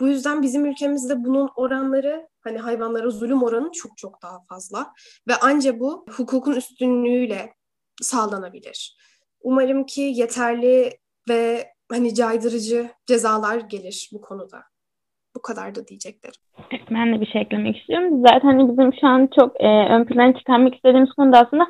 Bu 0.00 0.08
yüzden 0.08 0.42
bizim 0.42 0.66
ülkemizde 0.66 1.24
bunun 1.24 1.50
oranları 1.56 2.28
hani 2.40 2.58
hayvanlara 2.58 3.10
zulüm 3.10 3.42
oranı 3.42 3.72
çok 3.72 3.96
çok 3.96 4.22
daha 4.22 4.44
fazla 4.48 4.92
ve 5.28 5.36
anca 5.36 5.80
bu 5.80 6.06
hukukun 6.16 6.52
üstünlüğüyle 6.52 7.54
sağlanabilir. 8.02 8.98
Umarım 9.40 9.86
ki 9.86 10.00
yeterli 10.00 10.98
ve 11.28 11.72
hani 11.90 12.14
caydırıcı 12.14 12.90
cezalar 13.06 13.56
gelir 13.56 14.10
bu 14.12 14.20
konuda. 14.20 14.62
Bu 15.38 15.42
kadar 15.42 15.74
da 15.74 15.86
diyeceklerim. 15.86 16.40
Ben 16.90 17.14
de 17.14 17.20
bir 17.20 17.26
şey 17.26 17.40
eklemek 17.40 17.76
istiyorum. 17.76 18.22
Zaten 18.26 18.48
hani 18.48 18.72
bizim 18.72 18.92
şu 19.00 19.06
an 19.06 19.28
çok 19.38 19.60
e, 19.60 19.68
ön 19.68 20.04
plana 20.04 20.38
çıkarmak 20.38 20.74
istediğimiz 20.74 21.12
konu 21.12 21.32
da 21.32 21.38
aslında 21.38 21.66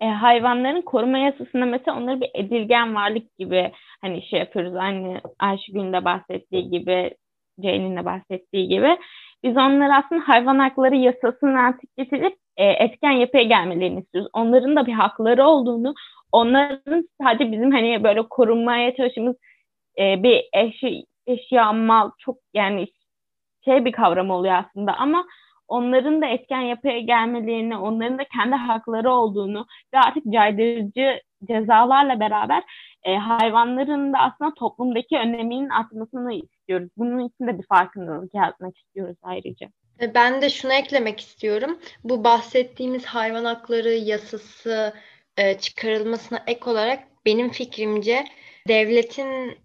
e, 0.00 0.06
hayvanların 0.06 0.82
koruma 0.82 1.18
yasasında 1.18 1.66
mesela 1.66 1.98
onları 1.98 2.20
bir 2.20 2.30
edilgen 2.34 2.94
varlık 2.94 3.38
gibi 3.38 3.72
hani 4.00 4.22
şey 4.30 4.38
yapıyoruz. 4.38 4.74
Aynı 4.76 5.20
Ayşegül'ün 5.38 5.92
de 5.92 6.04
bahsettiği 6.04 6.70
gibi, 6.70 7.14
Ceylin'in 7.60 7.96
de 7.96 8.04
bahsettiği 8.04 8.68
gibi. 8.68 8.96
Biz 9.44 9.56
onları 9.56 9.94
aslında 9.94 10.28
hayvan 10.28 10.58
hakları 10.58 10.96
yasasını 10.96 11.60
artık 11.60 11.96
getirip 11.96 12.36
e, 12.56 12.64
etken 12.64 13.10
yapıya 13.10 13.42
gelmelerini 13.42 14.00
istiyoruz. 14.00 14.30
Onların 14.32 14.76
da 14.76 14.86
bir 14.86 14.92
hakları 14.92 15.46
olduğunu, 15.46 15.94
onların 16.32 17.08
sadece 17.22 17.52
bizim 17.52 17.70
hani 17.70 18.04
böyle 18.04 18.22
korunmaya 18.22 18.96
çalıştığımız 18.96 19.36
e, 19.98 20.22
bir 20.22 20.44
eşya, 20.52 20.90
eşya, 21.26 21.72
mal 21.72 22.10
çok 22.18 22.36
yani 22.54 22.86
şey 23.64 23.84
bir 23.84 23.92
kavram 23.92 24.30
oluyor 24.30 24.54
aslında 24.54 24.94
ama 24.94 25.26
onların 25.68 26.22
da 26.22 26.26
etken 26.26 26.60
yapıya 26.60 27.00
gelmelerini, 27.00 27.76
onların 27.76 28.18
da 28.18 28.24
kendi 28.24 28.54
hakları 28.54 29.12
olduğunu 29.12 29.66
ve 29.94 29.98
artık 29.98 30.32
caydırıcı 30.32 31.20
cezalarla 31.44 32.20
beraber 32.20 32.62
e, 33.02 33.16
hayvanların 33.16 34.12
da 34.12 34.18
aslında 34.18 34.54
toplumdaki 34.54 35.16
öneminin 35.16 35.68
artmasını 35.68 36.32
istiyoruz. 36.32 36.88
Bunun 36.96 37.28
için 37.28 37.46
de 37.46 37.58
bir 37.58 37.66
farkındalık 37.66 38.34
yaratmak 38.34 38.78
istiyoruz 38.78 39.16
ayrıca. 39.22 39.68
E, 40.00 40.14
ben 40.14 40.42
de 40.42 40.50
şunu 40.50 40.72
eklemek 40.72 41.20
istiyorum. 41.20 41.78
Bu 42.04 42.24
bahsettiğimiz 42.24 43.04
hayvan 43.04 43.44
hakları 43.44 43.90
yasası 43.92 44.94
e, 45.36 45.58
çıkarılmasına 45.58 46.42
ek 46.46 46.70
olarak 46.70 47.02
benim 47.26 47.50
fikrimce 47.50 48.24
devletin 48.68 49.58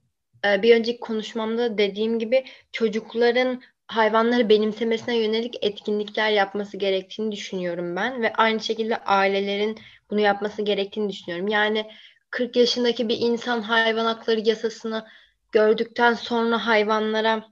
e, 0.46 0.63
bir 0.63 0.75
önceki 0.75 1.00
konuşmamda 1.00 1.77
dediğim 1.77 2.20
gibi 2.20 2.44
çocukların 2.72 3.62
hayvanları 3.88 4.50
benimsemesine 4.50 5.17
yönelik 5.17 5.65
etkinlikler 5.65 6.29
yapması 6.29 6.77
gerektiğini 6.77 7.32
düşünüyorum 7.32 7.96
ben 7.96 8.22
ve 8.22 8.34
aynı 8.34 8.60
şekilde 8.60 8.98
ailelerin 8.98 9.79
bunu 10.10 10.20
yapması 10.20 10.62
gerektiğini 10.62 11.10
düşünüyorum. 11.10 11.48
Yani 11.48 11.86
40 12.29 12.56
yaşındaki 12.56 13.10
bir 13.10 13.17
insan 13.20 13.62
hayvan 13.62 14.06
hakları 14.06 14.39
yasasını 14.39 15.06
gördükten 15.51 16.13
sonra 16.13 16.67
hayvanlara 16.67 17.44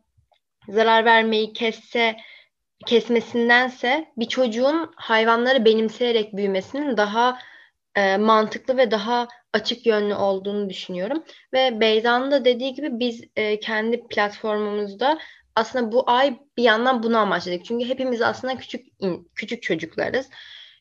zarar 0.70 1.06
vermeyi 1.06 1.54
kesse 1.54 2.16
kesmesindense 2.86 4.12
bir 4.18 4.26
çocuğun 4.26 4.92
hayvanları 4.96 5.66
benimseyerek 5.66 6.36
büyümesinin 6.36 6.98
daha 6.98 7.40
e, 7.96 8.18
mantıklı 8.18 8.78
ve 8.78 8.92
daha 8.92 9.28
açık 9.54 9.86
yönlü 9.86 10.16
olduğunu 10.16 10.70
düşünüyorum. 10.70 11.24
Ve 11.54 11.80
Beyza'nın 11.80 12.32
da 12.32 12.46
dediği 12.46 12.74
gibi 12.74 13.00
biz 13.00 13.24
e, 13.36 13.60
kendi 13.60 14.08
platformumuzda 14.08 15.20
aslında 15.56 15.92
bu 15.92 16.10
ay 16.10 16.40
bir 16.58 16.64
yandan 16.64 17.04
bunu 17.04 17.18
amaçladık. 17.18 17.66
Çünkü 17.66 17.86
hepimiz 17.86 18.22
aslında 18.22 18.58
küçük 18.58 18.88
küçük 19.36 19.64
çocuklarız. 19.64 20.30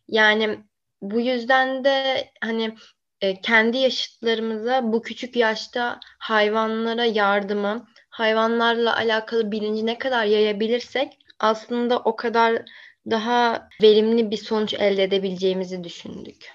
Yani 0.08 0.58
bu 1.02 1.20
yüzden 1.20 1.84
de 1.84 2.28
hani 2.40 2.74
e, 3.20 3.40
kendi 3.40 3.78
yaşıtlarımıza 3.78 4.92
bu 4.92 5.02
küçük 5.02 5.36
yaşta 5.36 6.00
hayvanlara 6.18 7.04
yardımı, 7.04 7.86
hayvanlarla 8.10 8.96
alakalı 8.96 9.52
bilinci 9.52 9.86
ne 9.86 9.98
kadar 9.98 10.24
yayabilirsek 10.24 11.18
aslında 11.38 11.98
o 11.98 12.16
kadar 12.16 12.62
daha 13.10 13.68
verimli 13.82 14.30
bir 14.30 14.36
sonuç 14.36 14.74
elde 14.74 15.02
edebileceğimizi 15.02 15.84
düşündük. 15.84 16.52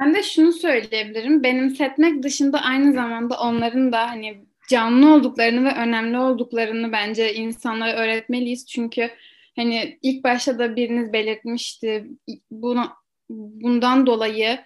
Ben 0.00 0.14
de 0.14 0.22
şunu 0.22 0.52
söyleyebilirim. 0.52 1.42
Benimsetmek 1.42 2.22
dışında 2.22 2.60
aynı 2.60 2.92
zamanda 2.92 3.40
onların 3.40 3.92
da 3.92 4.10
hani 4.10 4.46
canlı 4.68 5.14
olduklarını 5.14 5.64
ve 5.64 5.74
önemli 5.74 6.18
olduklarını 6.18 6.92
bence 6.92 7.34
insanlara 7.34 7.92
öğretmeliyiz. 7.92 8.66
Çünkü 8.66 9.10
hani 9.56 9.98
ilk 10.02 10.24
başta 10.24 10.58
da 10.58 10.76
biriniz 10.76 11.12
belirtmişti. 11.12 12.06
Bunu 12.50 12.90
bundan 13.30 14.06
dolayı 14.06 14.58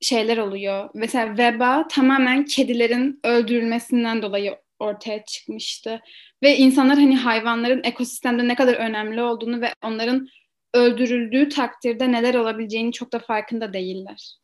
şeyler 0.00 0.38
oluyor. 0.38 0.90
Mesela 0.94 1.38
veba 1.38 1.88
tamamen 1.88 2.44
kedilerin 2.44 3.20
öldürülmesinden 3.24 4.22
dolayı 4.22 4.56
ortaya 4.78 5.24
çıkmıştı. 5.24 6.00
Ve 6.42 6.56
insanlar 6.56 6.98
hani 6.98 7.16
hayvanların 7.16 7.84
ekosistemde 7.84 8.48
ne 8.48 8.54
kadar 8.54 8.74
önemli 8.74 9.22
olduğunu 9.22 9.60
ve 9.60 9.72
onların 9.84 10.28
öldürüldüğü 10.74 11.48
takdirde 11.48 12.12
neler 12.12 12.34
olabileceğini 12.34 12.92
çok 12.92 13.12
da 13.12 13.18
farkında 13.18 13.72
değiller. 13.72 14.36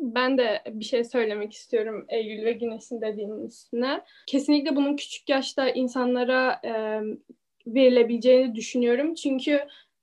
Ben 0.00 0.38
de 0.38 0.62
bir 0.70 0.84
şey 0.84 1.04
söylemek 1.04 1.52
istiyorum 1.52 2.04
Eylül 2.08 2.44
ve 2.44 2.52
Güneş'in 2.52 3.00
dediğinin 3.00 3.46
üstüne. 3.46 4.04
Kesinlikle 4.26 4.76
bunun 4.76 4.96
küçük 4.96 5.28
yaşta 5.28 5.70
insanlara 5.70 6.60
e, 6.64 7.00
verilebileceğini 7.66 8.54
düşünüyorum. 8.54 9.14
Çünkü 9.14 9.60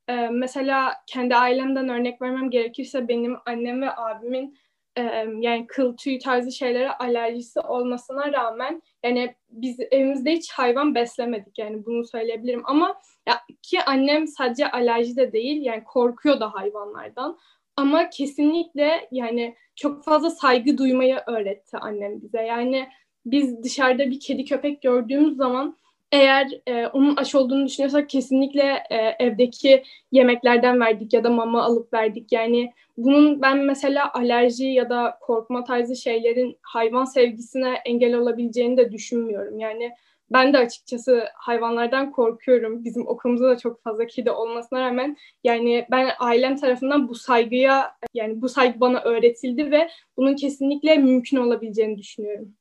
e, 0.08 0.30
mesela 0.30 0.94
kendi 1.08 1.36
ailemden 1.36 1.90
örnek 1.90 2.22
vermem 2.22 2.50
gerekirse 2.50 3.08
benim 3.08 3.36
annem 3.46 3.82
ve 3.82 3.96
abimin 3.96 4.58
e, 4.98 5.02
yani 5.40 5.68
kıl 5.68 5.98
tüy 5.98 6.20
tarzı 6.20 6.52
şeylere 6.52 6.92
alerjisi 6.92 7.60
olmasına 7.60 8.34
rağmen 8.34 8.82
yani 9.04 9.36
biz 9.50 9.80
evimizde 9.92 10.32
hiç 10.32 10.52
hayvan 10.52 10.96
beslemedik 10.96 11.60
yani 11.60 11.86
bunu 11.86 12.08
söyleyebilirim 12.08 12.62
ama 12.66 13.00
ya, 13.28 13.42
ki 13.62 13.84
annem 13.84 14.28
sadece 14.28 14.72
alerji 14.72 15.16
de 15.16 15.34
değil 15.34 15.66
yani 15.66 15.84
korkuyor 15.84 16.40
da 16.40 16.54
hayvanlardan 16.54 17.38
ama 17.78 18.10
kesinlikle 18.10 19.08
yani 19.12 19.56
çok 19.76 20.04
fazla 20.04 20.30
saygı 20.30 20.78
duymayı 20.78 21.20
öğretti 21.28 21.78
annem 21.78 22.22
bize. 22.22 22.42
Yani 22.42 22.88
biz 23.26 23.64
dışarıda 23.64 24.12
bir 24.12 24.20
kedi 24.20 24.46
köpek 24.46 24.82
gördüğümüz 24.82 25.38
zaman 25.38 25.78
eğer 26.12 26.48
e, 26.68 26.88
onun 26.88 27.16
aç 27.16 27.36
olduğunu 27.36 27.66
düşünüyorsak 27.66 28.10
kesinlikle 28.10 28.84
e, 28.90 28.96
evdeki 29.26 29.84
yemeklerden 30.12 30.80
verdik 30.80 31.14
ya 31.14 31.24
da 31.24 31.30
mama 31.30 31.64
alıp 31.64 31.94
verdik. 31.94 32.32
Yani 32.32 32.74
bunun 32.98 33.42
ben 33.42 33.58
mesela 33.58 34.14
alerji 34.14 34.66
ya 34.66 34.90
da 34.90 35.18
korkma 35.22 35.64
tarzı 35.64 35.96
şeylerin 35.96 36.58
hayvan 36.62 37.06
sevgisine 37.06 37.74
engel 37.86 38.14
olabileceğini 38.14 38.78
de 38.78 38.92
düşünmüyorum. 38.92 39.60
Yani 39.60 39.92
ben 40.34 40.54
de 40.54 40.58
açıkçası 40.58 41.24
hayvanlardan 41.36 42.12
korkuyorum. 42.12 42.84
Bizim 42.84 43.08
okulumuzda 43.08 43.50
da 43.50 43.58
çok 43.58 43.84
fazla 43.84 44.06
kedi 44.08 44.32
olmasına 44.32 44.82
rağmen 44.82 45.18
yani 45.44 45.86
ben 45.92 46.10
ailem 46.20 46.56
tarafından 46.56 47.08
bu 47.08 47.16
saygıya 47.16 47.96
yani 48.14 48.42
bu 48.42 48.50
saygı 48.50 48.80
bana 48.80 49.02
öğretildi 49.02 49.72
ve 49.72 49.90
bunun 50.18 50.36
kesinlikle 50.36 50.98
mümkün 50.98 51.38
olabileceğini 51.38 51.98
düşünüyorum. 51.98 52.54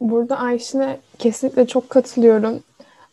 Burada 0.00 0.38
Ayşin'e 0.38 0.98
kesinlikle 1.18 1.66
çok 1.66 1.90
katılıyorum. 1.90 2.62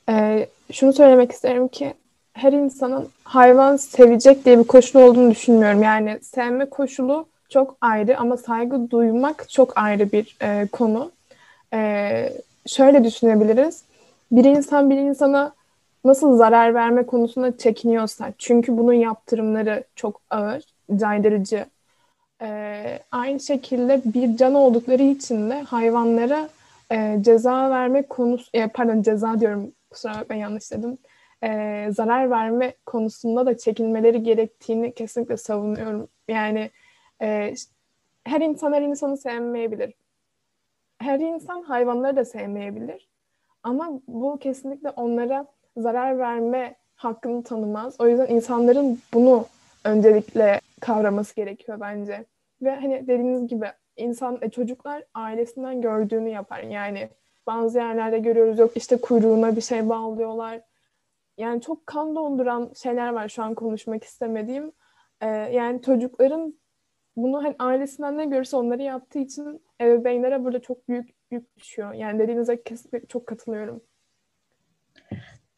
Ee, 0.10 0.48
şunu 0.72 0.94
söylemek 0.94 1.32
isterim 1.32 1.68
ki 1.68 1.94
her 2.34 2.54
insanın 2.54 3.10
hayvan 3.24 3.78
sevecek 3.78 4.46
diye 4.46 4.60
bir 4.60 4.64
koşulu 4.64 5.04
olduğunu 5.04 5.32
düşünmüyorum. 5.32 5.84
Yani 5.84 6.20
sevme 6.22 6.70
koşulu 6.70 7.26
çok 7.50 7.78
ayrı 7.82 8.18
ama 8.18 8.38
saygı 8.38 8.92
duymak 8.92 9.50
çok 9.50 9.78
ayrı 9.78 10.12
bir 10.12 10.38
e, 10.42 10.68
konu. 10.68 11.12
E, 11.74 12.34
şöyle 12.68 13.04
düşünebiliriz. 13.04 13.84
Bir 14.32 14.46
insan 14.46 14.90
bir 14.90 14.98
insana 14.98 15.56
nasıl 16.06 16.38
zarar 16.38 16.74
verme 16.74 17.06
konusunda 17.06 17.58
çekiniyorsa, 17.58 18.34
çünkü 18.38 18.78
bunun 18.78 18.94
yaptırımları 18.94 19.84
çok 19.96 20.22
ağır, 20.30 20.63
caydırıcı. 20.96 21.66
E, 22.42 23.00
aynı 23.12 23.40
şekilde 23.40 24.02
bir 24.06 24.38
can 24.38 24.54
oldukları 24.54 25.04
için 25.04 25.50
de 25.50 25.62
hayvanlara 25.62 26.50
e, 26.92 27.18
ceza 27.22 27.70
verme 27.70 28.04
konusu, 28.08 28.50
e, 28.54 28.68
pardon 28.68 29.02
ceza 29.02 29.40
diyorum 29.40 29.74
kusura 29.90 30.13
bakmayın 30.13 30.42
yanlış 30.42 30.72
dedim. 30.72 30.98
E, 31.44 31.88
zarar 31.92 32.32
verme 32.32 32.74
konusunda 32.86 33.46
da 33.46 33.58
çekinmeleri 33.58 34.24
gerektiğini 34.24 34.94
kesinlikle 34.94 35.38
savunuyorum. 35.38 36.10
Yani 36.28 36.72
e, 37.22 37.54
her 38.24 38.42
insan 38.42 38.74
her 38.74 38.82
insanı 38.82 39.18
sevmeyebilir. 39.18 39.94
Her 41.00 41.20
insan 41.20 41.62
hayvanları 41.63 42.16
da 42.16 42.26
sevmeyebilir. 42.26 43.07
Ama 43.68 44.02
bu 44.08 44.40
kesinlikle 44.40 44.90
onlara 44.90 45.48
zarar 45.78 46.20
verme 46.20 46.76
hakkını 46.96 47.44
tanımaz. 47.44 47.96
O 48.00 48.08
yüzden 48.08 48.28
insanların 48.28 49.00
bunu 49.14 49.46
öncelikle 49.84 50.62
kavraması 50.80 51.36
gerekiyor 51.36 51.78
bence. 51.82 52.26
Ve 52.62 52.76
hani 52.76 53.08
dediğiniz 53.08 53.48
gibi 53.48 53.66
insan 53.98 54.40
e, 54.42 54.50
çocuklar 54.50 55.04
ailesinden 55.14 55.82
gördüğünü 55.82 56.30
yapar. 56.30 56.60
Yani 56.60 57.10
bazı 57.48 57.78
yerlerde 57.78 58.20
görüyoruz 58.20 58.60
yok 58.60 58.72
işte 58.76 59.02
kuyruğuna 59.02 59.56
bir 59.56 59.62
şey 59.62 59.90
bağlıyorlar. 59.90 60.62
Yani 61.38 61.62
çok 61.62 61.88
kan 61.88 62.16
donduran 62.16 62.72
şeyler 62.76 63.10
var 63.10 63.30
şu 63.30 63.44
an 63.44 63.56
konuşmak 63.56 64.04
istemediğim. 64.04 64.72
Ee, 65.22 65.28
yani 65.28 65.82
çocukların 65.82 66.60
bunu 67.16 67.44
hani 67.44 67.56
ailesinden 67.60 68.18
ne 68.18 68.26
görürse 68.26 68.58
onları 68.58 68.82
yaptığı 68.82 69.20
için 69.20 69.62
ebeveynlere 69.82 70.44
burada 70.44 70.62
çok 70.62 70.90
büyük 70.90 71.17
yük 71.32 71.58
düşüyor. 71.58 71.94
Yani 71.94 72.20
dediğinize 72.20 72.63
kesinlikle 72.63 73.08
çok 73.08 73.28
katılıyorum. 73.28 73.82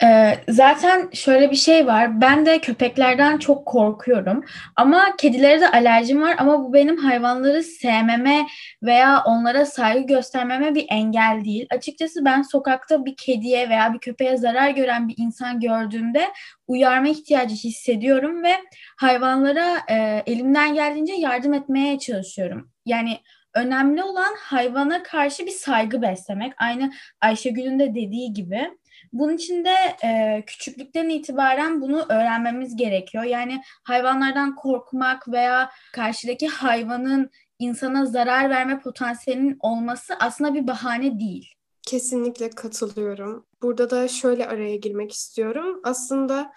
Ee, 0.04 0.38
zaten 0.50 1.10
şöyle 1.14 1.52
bir 1.52 1.56
şey 1.56 1.88
var. 1.88 2.22
Ben 2.22 2.46
de 2.46 2.62
köpeklerden 2.62 3.38
çok 3.38 3.66
korkuyorum. 3.66 4.46
Ama 4.76 5.16
kedilere 5.18 5.62
de 5.62 5.72
alerjim 5.72 6.22
var. 6.22 6.36
Ama 6.38 6.64
bu 6.64 6.74
benim 6.74 6.98
hayvanları 6.98 7.64
sevmeme 7.64 8.46
veya 8.84 9.24
onlara 9.26 9.66
saygı 9.66 10.08
göstermeme 10.08 10.76
bir 10.76 10.86
engel 10.90 11.42
değil. 11.46 11.68
Açıkçası 11.72 12.26
ben 12.26 12.42
sokakta 12.42 13.06
bir 13.06 13.16
kediye 13.16 13.70
veya 13.70 13.94
bir 13.94 14.00
köpeğe 14.00 14.38
zarar 14.38 14.70
gören 14.70 15.08
bir 15.08 15.16
insan 15.18 15.60
gördüğümde 15.60 16.28
uyarma 16.68 17.08
ihtiyacı 17.08 17.56
hissediyorum 17.56 18.44
ve 18.44 18.54
hayvanlara 18.98 19.78
e, 19.90 20.24
elimden 20.26 20.74
geldiğince 20.74 21.14
yardım 21.14 21.54
etmeye 21.54 22.00
çalışıyorum. 22.00 22.72
Yani 22.86 23.18
önemli 23.60 24.04
olan 24.04 24.36
hayvana 24.40 25.04
karşı 25.04 25.46
bir 25.46 25.52
saygı 25.52 26.02
beslemek. 26.02 26.54
Aynı 26.58 26.94
Ayşegül'ün 27.22 27.80
de 27.80 27.90
dediği 27.90 28.34
gibi. 28.34 28.78
Bunun 29.14 29.34
için 29.34 29.66
de 29.66 29.76
e, 30.04 30.44
küçüklükten 30.46 31.10
itibaren 31.10 31.82
bunu 31.82 32.06
öğrenmemiz 32.10 32.76
gerekiyor. 32.76 33.24
Yani 33.24 33.62
hayvanlardan 33.84 34.56
korkmak 34.56 35.28
veya 35.32 35.70
karşıdaki 35.94 36.48
hayvanın 36.48 37.30
insana 37.60 38.06
zarar 38.06 38.50
verme 38.50 38.80
potansiyelinin 38.80 39.58
olması 39.60 40.14
aslında 40.20 40.54
bir 40.54 40.68
bahane 40.68 41.20
değil. 41.20 41.54
Kesinlikle 41.82 42.50
katılıyorum. 42.50 43.46
Burada 43.62 43.90
da 43.90 44.08
şöyle 44.08 44.48
araya 44.48 44.76
girmek 44.76 45.12
istiyorum. 45.12 45.82
Aslında 45.84 46.52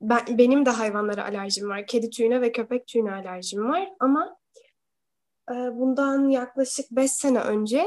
ben 0.00 0.20
benim 0.28 0.66
de 0.66 0.70
hayvanlara 0.70 1.24
alerjim 1.24 1.68
var. 1.68 1.86
Kedi 1.86 2.10
tüyüne 2.10 2.40
ve 2.40 2.52
köpek 2.52 2.86
tüyüne 2.86 3.12
alerjim 3.12 3.68
var. 3.68 3.88
Ama 4.00 4.37
bundan 5.50 6.28
yaklaşık 6.28 6.90
5 6.90 7.12
sene 7.12 7.40
önce 7.40 7.86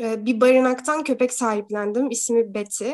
e, 0.00 0.26
bir 0.26 0.40
barınaktan 0.40 1.04
köpek 1.04 1.32
sahiplendim. 1.32 2.10
İsmi 2.10 2.54
Betty. 2.54 2.90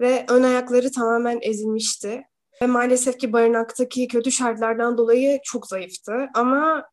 Ve 0.00 0.24
ön 0.28 0.42
ayakları 0.42 0.92
tamamen 0.92 1.38
ezilmişti. 1.42 2.22
Ve 2.62 2.66
maalesef 2.66 3.18
ki 3.18 3.32
barınaktaki 3.32 4.08
kötü 4.08 4.32
şartlardan 4.32 4.98
dolayı 4.98 5.40
çok 5.44 5.66
zayıftı. 5.66 6.28
Ama 6.34 6.88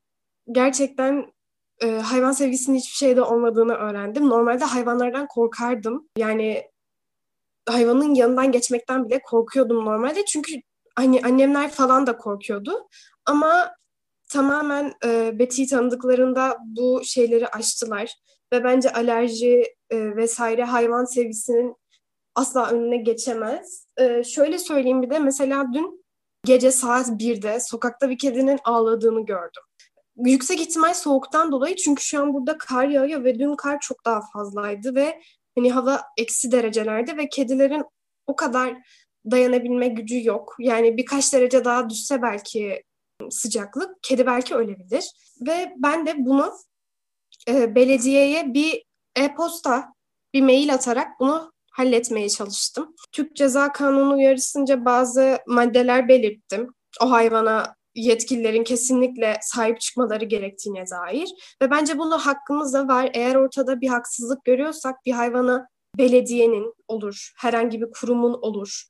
gerçekten 0.51 1.33
e, 1.81 1.87
hayvan 1.87 2.31
sevgisinin 2.31 2.77
hiçbir 2.77 2.95
şeyde 2.95 3.21
olmadığını 3.21 3.73
öğrendim. 3.73 4.29
Normalde 4.29 4.63
hayvanlardan 4.63 5.27
korkardım. 5.27 6.09
Yani 6.17 6.63
hayvanın 7.69 8.13
yanından 8.13 8.51
geçmekten 8.51 9.05
bile 9.05 9.21
korkuyordum 9.21 9.85
normalde. 9.85 10.25
Çünkü 10.25 10.53
hani 10.95 11.21
annemler 11.23 11.71
falan 11.71 12.07
da 12.07 12.17
korkuyordu. 12.17 12.87
Ama 13.25 13.75
tamamen 14.33 14.93
e, 15.05 15.39
Betty'yi 15.39 15.67
tanıdıklarında 15.67 16.57
bu 16.65 17.01
şeyleri 17.03 17.47
aştılar 17.47 18.13
ve 18.53 18.63
bence 18.63 18.93
alerji 18.93 19.63
e, 19.89 20.15
vesaire 20.15 20.63
hayvan 20.63 21.05
sevgisinin 21.05 21.75
asla 22.35 22.69
önüne 22.71 22.97
geçemez. 22.97 23.87
E, 23.97 24.23
şöyle 24.23 24.57
söyleyeyim 24.57 25.01
bir 25.01 25.09
de 25.09 25.19
mesela 25.19 25.65
dün 25.73 26.05
gece 26.45 26.71
saat 26.71 27.07
1'de 27.07 27.59
sokakta 27.59 28.09
bir 28.09 28.17
kedinin 28.17 28.59
ağladığını 28.63 29.25
gördüm. 29.25 29.63
Yüksek 30.17 30.61
ihtimal 30.61 30.93
soğuktan 30.93 31.51
dolayı 31.51 31.75
çünkü 31.75 32.03
şu 32.03 32.21
an 32.21 32.33
burada 32.33 32.57
kar 32.57 32.87
yağıyor 32.87 33.23
ve 33.23 33.39
dün 33.39 33.55
kar 33.55 33.79
çok 33.79 34.05
daha 34.05 34.21
fazlaydı 34.33 34.95
ve 34.95 35.21
hani 35.57 35.71
hava 35.71 36.01
eksi 36.17 36.51
derecelerde 36.51 37.17
ve 37.17 37.29
kedilerin 37.29 37.83
o 38.27 38.35
kadar 38.35 38.73
dayanabilme 39.31 39.87
gücü 39.87 40.27
yok. 40.27 40.55
Yani 40.59 40.97
birkaç 40.97 41.33
derece 41.33 41.65
daha 41.65 41.89
düşse 41.89 42.21
belki 42.21 42.83
sıcaklık, 43.29 44.03
kedi 44.03 44.25
belki 44.25 44.55
ölebilir. 44.55 45.11
Ve 45.47 45.73
ben 45.77 46.05
de 46.05 46.15
bunu 46.17 46.53
e, 47.47 47.75
belediyeye 47.75 48.53
bir 48.53 48.83
e-posta, 49.15 49.93
bir 50.33 50.41
mail 50.41 50.73
atarak 50.73 51.19
bunu 51.19 51.53
halletmeye 51.71 52.29
çalıştım. 52.29 52.95
Türk 53.11 53.35
Ceza 53.35 53.71
Kanunu 53.71 54.13
uyarısınca 54.13 54.85
bazı 54.85 55.37
maddeler 55.47 56.07
belirttim. 56.07 56.73
O 57.01 57.11
hayvana 57.11 57.75
yetkililerin 57.95 58.63
kesinlikle 58.63 59.37
sahip 59.41 59.81
çıkmaları 59.81 60.25
gerektiğine 60.25 60.83
dair. 60.91 61.29
Ve 61.61 61.71
bence 61.71 61.97
bunu 61.97 62.17
hakkımız 62.17 62.73
da 62.73 62.87
var. 62.87 63.11
Eğer 63.13 63.35
ortada 63.35 63.81
bir 63.81 63.87
haksızlık 63.87 64.45
görüyorsak 64.45 64.95
bir 65.05 65.11
hayvana 65.11 65.67
belediyenin 65.97 66.73
olur, 66.87 67.33
herhangi 67.37 67.81
bir 67.81 67.91
kurumun 67.91 68.33
olur, 68.33 68.83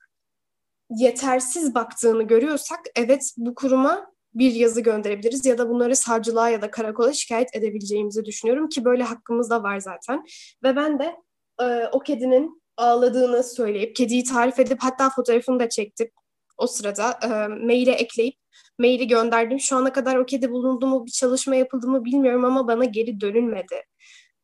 yetersiz 0.89 1.75
baktığını 1.75 2.23
görüyorsak 2.23 2.79
evet 2.95 3.33
bu 3.37 3.55
kuruma 3.55 4.12
bir 4.35 4.51
yazı 4.51 4.81
gönderebiliriz 4.81 5.45
ya 5.45 5.57
da 5.57 5.69
bunları 5.69 5.95
savcılığa 5.95 6.49
ya 6.49 6.61
da 6.61 6.71
karakola 6.71 7.13
şikayet 7.13 7.55
edebileceğimizi 7.55 8.25
düşünüyorum 8.25 8.69
ki 8.69 8.85
böyle 8.85 9.03
hakkımız 9.03 9.49
da 9.49 9.63
var 9.63 9.79
zaten. 9.79 10.25
Ve 10.63 10.75
ben 10.75 10.99
de 10.99 11.15
e, 11.61 11.87
o 11.91 11.99
kedinin 11.99 12.63
ağladığını 12.77 13.43
söyleyip, 13.43 13.95
kediyi 13.95 14.23
tarif 14.23 14.59
edip 14.59 14.77
hatta 14.81 15.09
fotoğrafını 15.09 15.59
da 15.59 15.69
çektim 15.69 16.09
o 16.57 16.67
sırada 16.67 17.19
e, 17.23 17.47
maile 17.47 17.91
ekleyip 17.91 18.35
maili 18.79 19.07
gönderdim. 19.07 19.59
Şu 19.59 19.75
ana 19.75 19.93
kadar 19.93 20.15
o 20.15 20.25
kedi 20.25 20.51
bulundu 20.51 20.87
mu, 20.87 21.05
bir 21.05 21.11
çalışma 21.11 21.55
yapıldı 21.55 21.87
mı 21.87 22.05
bilmiyorum 22.05 22.45
ama 22.45 22.67
bana 22.67 22.85
geri 22.85 23.21
dönülmedi. 23.21 23.75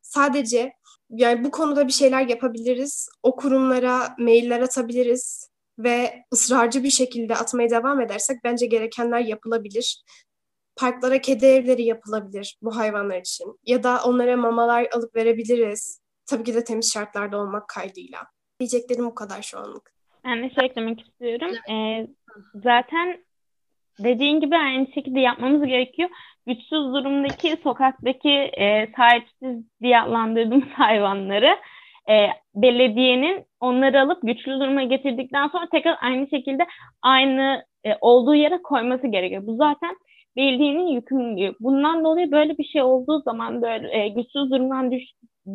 Sadece 0.02 0.72
yani 1.10 1.44
bu 1.44 1.50
konuda 1.50 1.86
bir 1.86 1.92
şeyler 1.92 2.26
yapabiliriz. 2.26 3.08
O 3.22 3.36
kurumlara 3.36 4.14
mailler 4.18 4.60
atabiliriz 4.60 5.49
ve 5.84 6.24
ısrarcı 6.32 6.84
bir 6.84 6.90
şekilde 6.90 7.34
atmaya 7.34 7.70
devam 7.70 8.00
edersek 8.00 8.38
bence 8.44 8.66
gerekenler 8.66 9.20
yapılabilir. 9.20 10.02
Parklara 10.76 11.20
kedi 11.20 11.46
evleri 11.46 11.82
yapılabilir 11.82 12.58
bu 12.62 12.76
hayvanlar 12.76 13.20
için. 13.20 13.58
Ya 13.66 13.82
da 13.82 14.00
onlara 14.04 14.36
mamalar 14.36 14.86
alıp 14.92 15.16
verebiliriz. 15.16 16.00
Tabii 16.26 16.44
ki 16.44 16.54
de 16.54 16.64
temiz 16.64 16.92
şartlarda 16.92 17.38
olmak 17.38 17.68
kaydıyla. 17.68 18.18
Diyeceklerim 18.60 19.06
bu 19.06 19.14
kadar 19.14 19.42
şu 19.42 19.58
anlık. 19.58 19.92
Ben 20.24 20.42
de 20.42 20.54
şey 20.54 20.66
eklemek 20.66 21.00
istiyorum. 21.00 21.50
Ee, 21.70 22.06
zaten 22.54 23.24
dediğin 23.98 24.40
gibi 24.40 24.56
aynı 24.56 24.86
şekilde 24.94 25.20
yapmamız 25.20 25.66
gerekiyor. 25.66 26.10
Güçsüz 26.46 26.94
durumdaki 26.94 27.56
sokaktaki 27.62 28.30
e, 28.30 28.92
sahipsiz 28.96 29.64
diye 29.82 30.00
adlandırdığımız 30.00 30.68
hayvanları 30.74 31.56
e, 32.08 32.26
belediyenin 32.54 33.44
onları 33.60 34.00
alıp 34.00 34.18
güçlü 34.22 34.60
duruma 34.60 34.82
getirdikten 34.82 35.48
sonra 35.48 35.68
tekrar 35.72 35.96
aynı 36.00 36.28
şekilde 36.30 36.66
aynı 37.02 37.64
e, 37.84 37.90
olduğu 38.00 38.34
yere 38.34 38.62
koyması 38.62 39.06
gerekiyor. 39.06 39.46
Bu 39.46 39.56
zaten 39.56 39.96
belediyenin 40.36 40.86
yükümlülüğü. 40.86 41.54
Bundan 41.60 42.04
dolayı 42.04 42.32
böyle 42.32 42.58
bir 42.58 42.64
şey 42.64 42.82
olduğu 42.82 43.20
zaman 43.20 43.62
böyle 43.62 43.98
e, 43.98 44.08
güçsüz 44.08 44.50
durumdan 44.50 44.92
düş, 44.92 45.02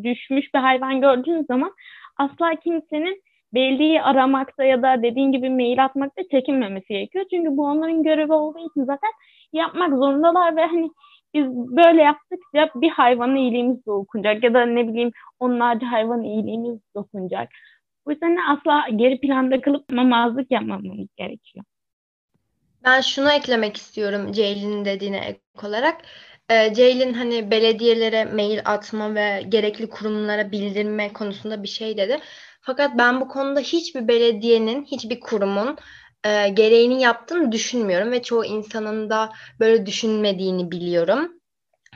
düşmüş 0.04 0.54
bir 0.54 0.60
hayvan 0.60 1.02
gördüğünüz 1.02 1.46
zaman 1.46 1.72
asla 2.18 2.56
kimsenin 2.56 3.22
belediyeyi 3.54 4.02
aramakta 4.02 4.64
ya 4.64 4.82
da 4.82 5.04
dediğin 5.04 5.32
gibi 5.32 5.50
mail 5.50 5.86
atmakta 5.86 6.22
çekinmemesi 6.32 6.88
gerekiyor. 6.88 7.26
Çünkü 7.30 7.58
bu 7.58 7.66
onların 7.66 8.04
görevi 8.04 8.34
olduğu 8.34 8.60
için 8.60 8.86
zaten 8.86 9.12
yapmak 9.54 9.90
zorundalar 9.90 10.56
ve 10.56 10.66
hani 10.66 10.90
biz 11.36 11.46
böyle 11.52 12.02
yaptıkça 12.02 12.70
bir 12.76 12.90
hayvanın 12.90 13.36
iyiliğimiz 13.36 13.86
dokunacak 13.86 14.44
ya 14.44 14.54
da 14.54 14.66
ne 14.66 14.88
bileyim 14.88 15.12
onlarca 15.40 15.92
hayvan 15.92 16.24
iyiliğimiz 16.24 16.80
dokunacak. 16.96 17.50
Bu 18.06 18.12
yüzden 18.12 18.38
asla 18.50 18.86
geri 18.96 19.20
planda 19.20 19.62
kalıp 19.62 19.90
mamazlık 19.90 20.52
yapmamamız 20.52 21.08
gerekiyor. 21.18 21.66
Ben 22.84 23.02
şunu 23.02 23.32
eklemek 23.32 23.78
istiyorum 23.78 24.32
Ceylin'in 24.32 24.86
dediğine 24.86 25.18
ek 25.18 25.68
olarak. 25.68 26.02
Ee, 26.50 26.74
Ceylin 26.74 27.14
hani 27.14 27.52
belediyelere 27.52 28.26
mail 28.26 28.60
atma 28.66 29.16
ve 29.16 29.44
gerekli 29.50 29.90
kurumlara 29.90 30.52
bildirme 30.52 31.14
konusunda 31.14 31.64
bir 31.64 31.68
şey 31.68 31.98
dedi. 31.98 32.20
Fakat 32.62 32.98
ben 32.98 33.22
bu 33.22 33.28
konuda 33.28 33.60
hiçbir 33.60 34.08
belediyenin, 34.08 34.86
hiçbir 34.86 35.20
kurumun 35.20 35.78
e, 36.26 36.50
gereğini 36.50 37.02
yaptığını 37.02 37.52
düşünmüyorum 37.52 38.12
ve 38.12 38.24
çoğu 38.24 38.46
insanın 38.46 39.10
da 39.10 39.32
böyle 39.60 39.86
düşünmediğini 39.86 40.72
biliyorum. 40.72 41.32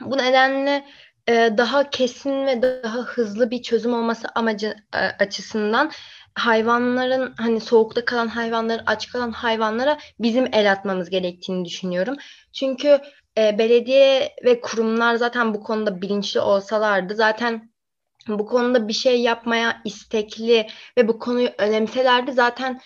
Bu 0.00 0.18
nedenle 0.18 0.86
e, 1.28 1.32
daha 1.58 1.90
kesin 1.90 2.46
ve 2.46 2.62
daha 2.62 2.98
hızlı 2.98 3.50
bir 3.50 3.62
çözüm 3.62 3.94
olması 3.94 4.28
amacı 4.34 4.74
e, 4.94 4.98
açısından 4.98 5.90
hayvanların 6.34 7.34
hani 7.38 7.60
soğukta 7.60 8.04
kalan 8.04 8.28
hayvanları 8.28 8.82
aç 8.86 9.08
kalan 9.08 9.30
hayvanlara 9.30 9.98
bizim 10.20 10.48
el 10.52 10.72
atmamız 10.72 11.10
gerektiğini 11.10 11.64
düşünüyorum. 11.64 12.16
Çünkü 12.52 13.00
e, 13.38 13.58
belediye 13.58 14.34
ve 14.44 14.60
kurumlar 14.60 15.14
zaten 15.14 15.54
bu 15.54 15.62
konuda 15.62 16.02
bilinçli 16.02 16.40
olsalardı 16.40 17.14
zaten 17.14 17.70
bu 18.28 18.46
konuda 18.46 18.88
bir 18.88 18.92
şey 18.92 19.20
yapmaya 19.20 19.80
istekli 19.84 20.66
ve 20.98 21.08
bu 21.08 21.18
konuyu 21.18 21.48
önemselerdi 21.58 22.32
zaten 22.32 22.80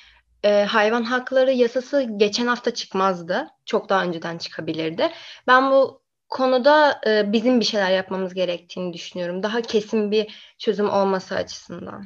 e, 0.44 0.64
hayvan 0.64 1.02
hakları 1.02 1.52
yasası 1.52 2.02
geçen 2.16 2.46
hafta 2.46 2.74
çıkmazdı. 2.74 3.48
Çok 3.66 3.88
daha 3.88 4.04
önceden 4.04 4.38
çıkabilirdi. 4.38 5.10
Ben 5.46 5.70
bu 5.70 6.02
konuda 6.28 7.00
e, 7.06 7.32
bizim 7.32 7.60
bir 7.60 7.64
şeyler 7.64 7.90
yapmamız 7.90 8.34
gerektiğini 8.34 8.92
düşünüyorum. 8.92 9.42
Daha 9.42 9.62
kesin 9.62 10.10
bir 10.10 10.54
çözüm 10.58 10.90
olması 10.90 11.34
açısından. 11.34 12.04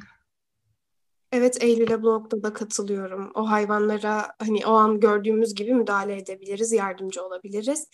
Evet 1.31 1.63
Eylül'e 1.63 2.03
bu 2.03 2.07
noktada 2.07 2.53
katılıyorum. 2.53 3.31
O 3.35 3.49
hayvanlara 3.49 4.27
hani 4.39 4.65
o 4.65 4.71
an 4.71 4.99
gördüğümüz 4.99 5.55
gibi 5.55 5.73
müdahale 5.73 6.17
edebiliriz, 6.17 6.71
yardımcı 6.71 7.23
olabiliriz. 7.23 7.87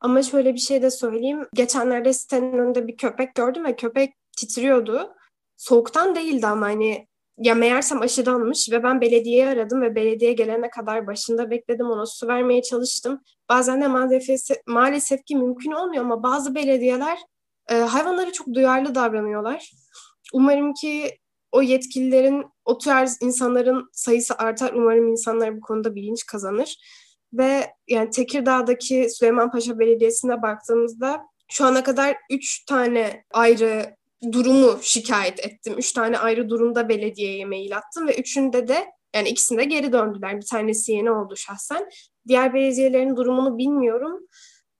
Ama 0.00 0.22
şöyle 0.22 0.54
bir 0.54 0.58
şey 0.58 0.82
de 0.82 0.90
söyleyeyim. 0.90 1.46
Geçenlerde 1.54 2.12
sitenin 2.12 2.58
önünde 2.58 2.86
bir 2.86 2.96
köpek 2.96 3.34
gördüm 3.34 3.64
ve 3.64 3.76
köpek 3.76 4.14
titriyordu. 4.36 5.14
Soğuktan 5.56 6.14
değildi 6.14 6.46
ama 6.46 6.66
hani 6.66 7.08
ya 7.42 7.54
meğersem 7.54 8.02
aşıdanmış 8.02 8.70
ve 8.70 8.82
ben 8.82 9.00
belediyeyi 9.00 9.46
aradım 9.46 9.82
ve 9.82 9.94
belediye 9.94 10.32
gelene 10.32 10.70
kadar 10.70 11.06
başında 11.06 11.50
bekledim 11.50 11.90
ona 11.90 12.06
su 12.06 12.28
vermeye 12.28 12.62
çalıştım. 12.62 13.20
Bazen 13.48 13.82
de 13.82 13.88
maalesef, 13.88 14.56
maalesef 14.66 15.24
ki 15.24 15.36
mümkün 15.36 15.72
olmuyor 15.72 16.04
ama 16.04 16.22
bazı 16.22 16.54
belediyeler 16.54 17.18
e, 17.70 17.74
hayvanlara 17.74 18.32
çok 18.32 18.54
duyarlı 18.54 18.94
davranıyorlar. 18.94 19.72
Umarım 20.32 20.74
ki 20.74 21.18
o 21.52 21.62
yetkililerin, 21.62 22.44
o 22.64 22.78
tarz 22.78 23.18
insanların 23.22 23.88
sayısı 23.92 24.34
artar. 24.38 24.72
Umarım 24.72 25.08
insanlar 25.08 25.56
bu 25.56 25.60
konuda 25.60 25.94
bilinç 25.94 26.26
kazanır. 26.26 26.76
Ve 27.32 27.66
yani 27.88 28.10
Tekirdağ'daki 28.10 29.10
Süleymanpaşa 29.10 29.78
Belediyesi'ne 29.78 30.42
baktığımızda 30.42 31.20
şu 31.50 31.64
ana 31.64 31.82
kadar 31.82 32.16
üç 32.30 32.64
tane 32.64 33.24
ayrı 33.32 33.96
durumu 34.32 34.78
şikayet 34.82 35.46
ettim. 35.46 35.74
Üç 35.78 35.92
tane 35.92 36.18
ayrı 36.18 36.48
durumda 36.48 36.88
belediyeye 36.88 37.44
mail 37.44 37.76
attım 37.76 38.08
ve 38.08 38.16
üçünde 38.16 38.68
de 38.68 38.86
yani 39.14 39.28
ikisinde 39.28 39.64
geri 39.64 39.92
döndüler. 39.92 40.36
Bir 40.36 40.46
tanesi 40.46 40.92
yeni 40.92 41.10
oldu 41.10 41.36
şahsen. 41.36 41.88
Diğer 42.28 42.54
belediyelerin 42.54 43.16
durumunu 43.16 43.58
bilmiyorum. 43.58 44.26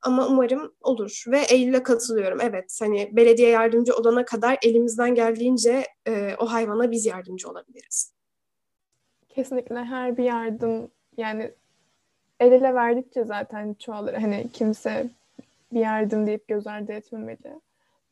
Ama 0.02 0.28
umarım 0.28 0.74
olur. 0.80 1.24
Ve 1.26 1.40
Eylül'e 1.40 1.82
katılıyorum. 1.82 2.38
Evet 2.40 2.78
hani 2.80 3.10
belediye 3.12 3.48
yardımcı 3.48 3.94
olana 3.94 4.24
kadar 4.24 4.58
elimizden 4.62 5.14
geldiğince 5.14 5.86
e, 6.08 6.34
o 6.38 6.46
hayvana 6.46 6.90
biz 6.90 7.06
yardımcı 7.06 7.48
olabiliriz. 7.48 8.14
Kesinlikle 9.28 9.84
her 9.84 10.16
bir 10.16 10.24
yardım 10.24 10.90
yani 11.16 11.52
el 12.40 12.52
ele 12.52 12.74
verdikçe 12.74 13.24
zaten 13.24 13.74
çoğalır. 13.74 14.14
Hani 14.14 14.46
kimse 14.52 15.10
bir 15.72 15.80
yardım 15.80 16.26
deyip 16.26 16.48
göz 16.48 16.66
ardı 16.66 16.92
etmemeli. 16.92 17.60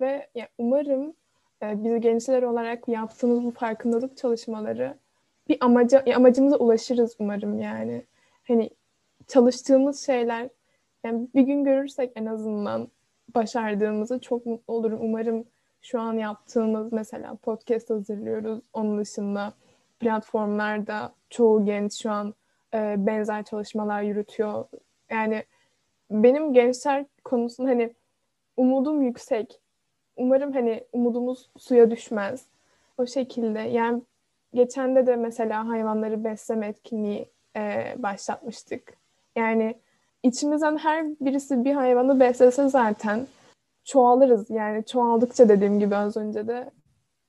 Ve 0.01 0.29
yani 0.35 0.49
umarım 0.59 1.15
e, 1.63 1.85
biz 1.85 2.01
gençler 2.01 2.43
olarak 2.43 2.89
yaptığımız 2.89 3.45
bu 3.45 3.51
farkındalık 3.51 4.17
çalışmaları 4.17 4.99
bir 5.49 5.57
amaca 5.61 6.05
amacımıza 6.17 6.57
ulaşırız 6.57 7.17
umarım 7.19 7.61
yani. 7.61 8.05
Hani 8.49 8.71
çalıştığımız 9.27 10.07
şeyler 10.07 10.49
yani 11.05 11.29
bir 11.35 11.43
gün 11.43 11.65
görürsek 11.65 12.13
en 12.17 12.27
azından 12.27 12.89
başardığımızı 13.35 14.21
çok 14.21 14.47
mutlu 14.47 14.75
olurum. 14.75 14.99
Umarım 15.03 15.45
şu 15.83 16.01
an 16.01 16.15
yaptığımız 16.15 16.93
mesela 16.93 17.35
podcast 17.35 17.91
hazırlıyoruz. 17.91 18.61
Onun 18.73 18.99
dışında 18.99 19.53
platformlarda 20.01 21.13
çoğu 21.31 21.65
genç 21.65 22.03
şu 22.03 22.11
an 22.11 22.35
e, 22.75 22.95
benzer 22.99 23.45
çalışmalar 23.45 24.03
yürütüyor. 24.03 24.65
Yani 25.11 25.45
benim 26.11 26.53
gençler 26.53 27.05
konusunda 27.25 27.71
hani 27.71 27.95
umudum 28.57 29.03
yüksek. 29.03 29.60
Umarım 30.21 30.53
hani 30.53 30.85
umudumuz 30.93 31.51
suya 31.59 31.91
düşmez. 31.91 32.45
O 32.99 33.07
şekilde 33.07 33.59
yani 33.59 34.03
geçen 34.55 34.97
de 34.97 35.07
de 35.07 35.17
mesela 35.17 35.69
hayvanları 35.69 36.25
besleme 36.25 36.67
etkinliği 36.67 37.29
e, 37.57 37.95
başlatmıştık. 37.99 38.97
Yani 39.37 39.75
içimizden 40.23 40.77
her 40.77 41.07
birisi 41.21 41.65
bir 41.65 41.75
hayvanı 41.75 42.21
beslese 42.21 42.69
zaten 42.69 43.27
çoğalırız. 43.85 44.51
Yani 44.51 44.85
çoğaldıkça 44.85 45.49
dediğim 45.49 45.79
gibi 45.79 45.97
az 45.97 46.17
önce 46.17 46.49
de 46.49 46.71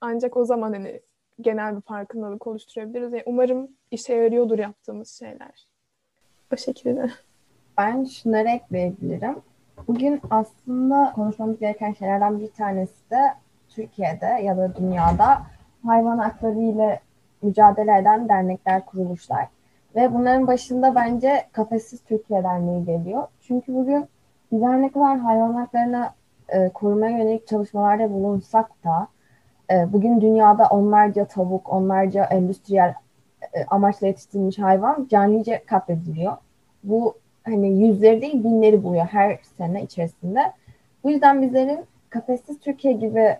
ancak 0.01 0.37
o 0.37 0.45
zaman 0.45 0.73
hani 0.73 1.01
genel 1.41 1.75
bir 1.75 1.81
farkındalık 1.81 2.47
oluşturabiliriz. 2.47 3.13
Yani 3.13 3.23
umarım 3.25 3.71
işe 3.91 4.13
yarıyordur 4.13 4.59
yaptığımız 4.59 5.09
şeyler. 5.19 5.67
O 6.53 6.57
şekilde. 6.57 7.09
Ben 7.77 8.03
şunları 8.03 8.49
ekleyebilirim. 8.49 9.35
Bugün 9.87 10.21
aslında 10.29 11.11
konuşmamız 11.15 11.59
gereken 11.59 11.93
şeylerden 11.93 12.39
bir 12.39 12.51
tanesi 12.51 13.09
de 13.11 13.33
Türkiye'de 13.69 14.25
ya 14.25 14.57
da 14.57 14.75
dünyada 14.75 15.41
hayvan 15.85 16.17
hakları 16.17 16.59
ile 16.59 16.99
mücadele 17.41 17.97
eden 17.97 18.29
dernekler, 18.29 18.85
kuruluşlar. 18.85 19.47
Ve 19.95 20.13
bunların 20.13 20.47
başında 20.47 20.95
bence 20.95 21.47
Kafessiz 21.51 22.03
Türkiye 22.03 22.43
Derneği 22.43 22.85
geliyor. 22.85 23.27
Çünkü 23.41 23.73
bugün 23.73 24.05
bizler 24.51 24.81
ne 24.81 24.91
kadar 24.91 25.17
hayvan 25.19 25.53
haklarını 25.53 26.09
e, 26.49 26.69
korumaya 26.69 27.17
yönelik 27.17 27.47
çalışmalarda 27.47 28.11
bulunsak 28.11 28.83
da 28.83 29.07
e, 29.71 29.93
bugün 29.93 30.21
dünyada 30.21 30.67
onlarca 30.67 31.25
tavuk, 31.25 31.73
onlarca 31.73 32.23
endüstriyel 32.23 32.93
e, 33.53 33.65
amaçla 33.65 34.07
yetiştirilmiş 34.07 34.59
hayvan 34.59 35.07
canice 35.09 35.63
katlediliyor. 35.65 36.37
Bu 36.83 37.20
hani 37.43 37.83
yüzleri 37.83 38.21
değil 38.21 38.43
binleri 38.43 38.83
buluyor 38.83 39.05
her 39.05 39.39
sene 39.57 39.83
içerisinde. 39.83 40.53
Bu 41.03 41.11
yüzden 41.11 41.41
bizlerin 41.41 41.79
Kafessiz 42.09 42.59
Türkiye 42.59 42.93
gibi 42.93 43.37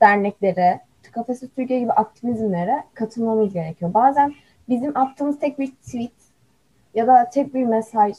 derneklere, 0.00 0.80
Kafessiz 1.12 1.50
Türkiye 1.56 1.80
gibi 1.80 1.92
aktivizmlere 1.92 2.84
katılmamız 2.94 3.52
gerekiyor. 3.52 3.94
Bazen 3.94 4.34
bizim 4.68 4.96
attığımız 4.96 5.38
tek 5.38 5.58
bir 5.58 5.66
tweet 5.66 6.12
ya 6.94 7.06
da 7.06 7.30
tek 7.30 7.54
bir 7.54 7.64
mesaj 7.64 8.16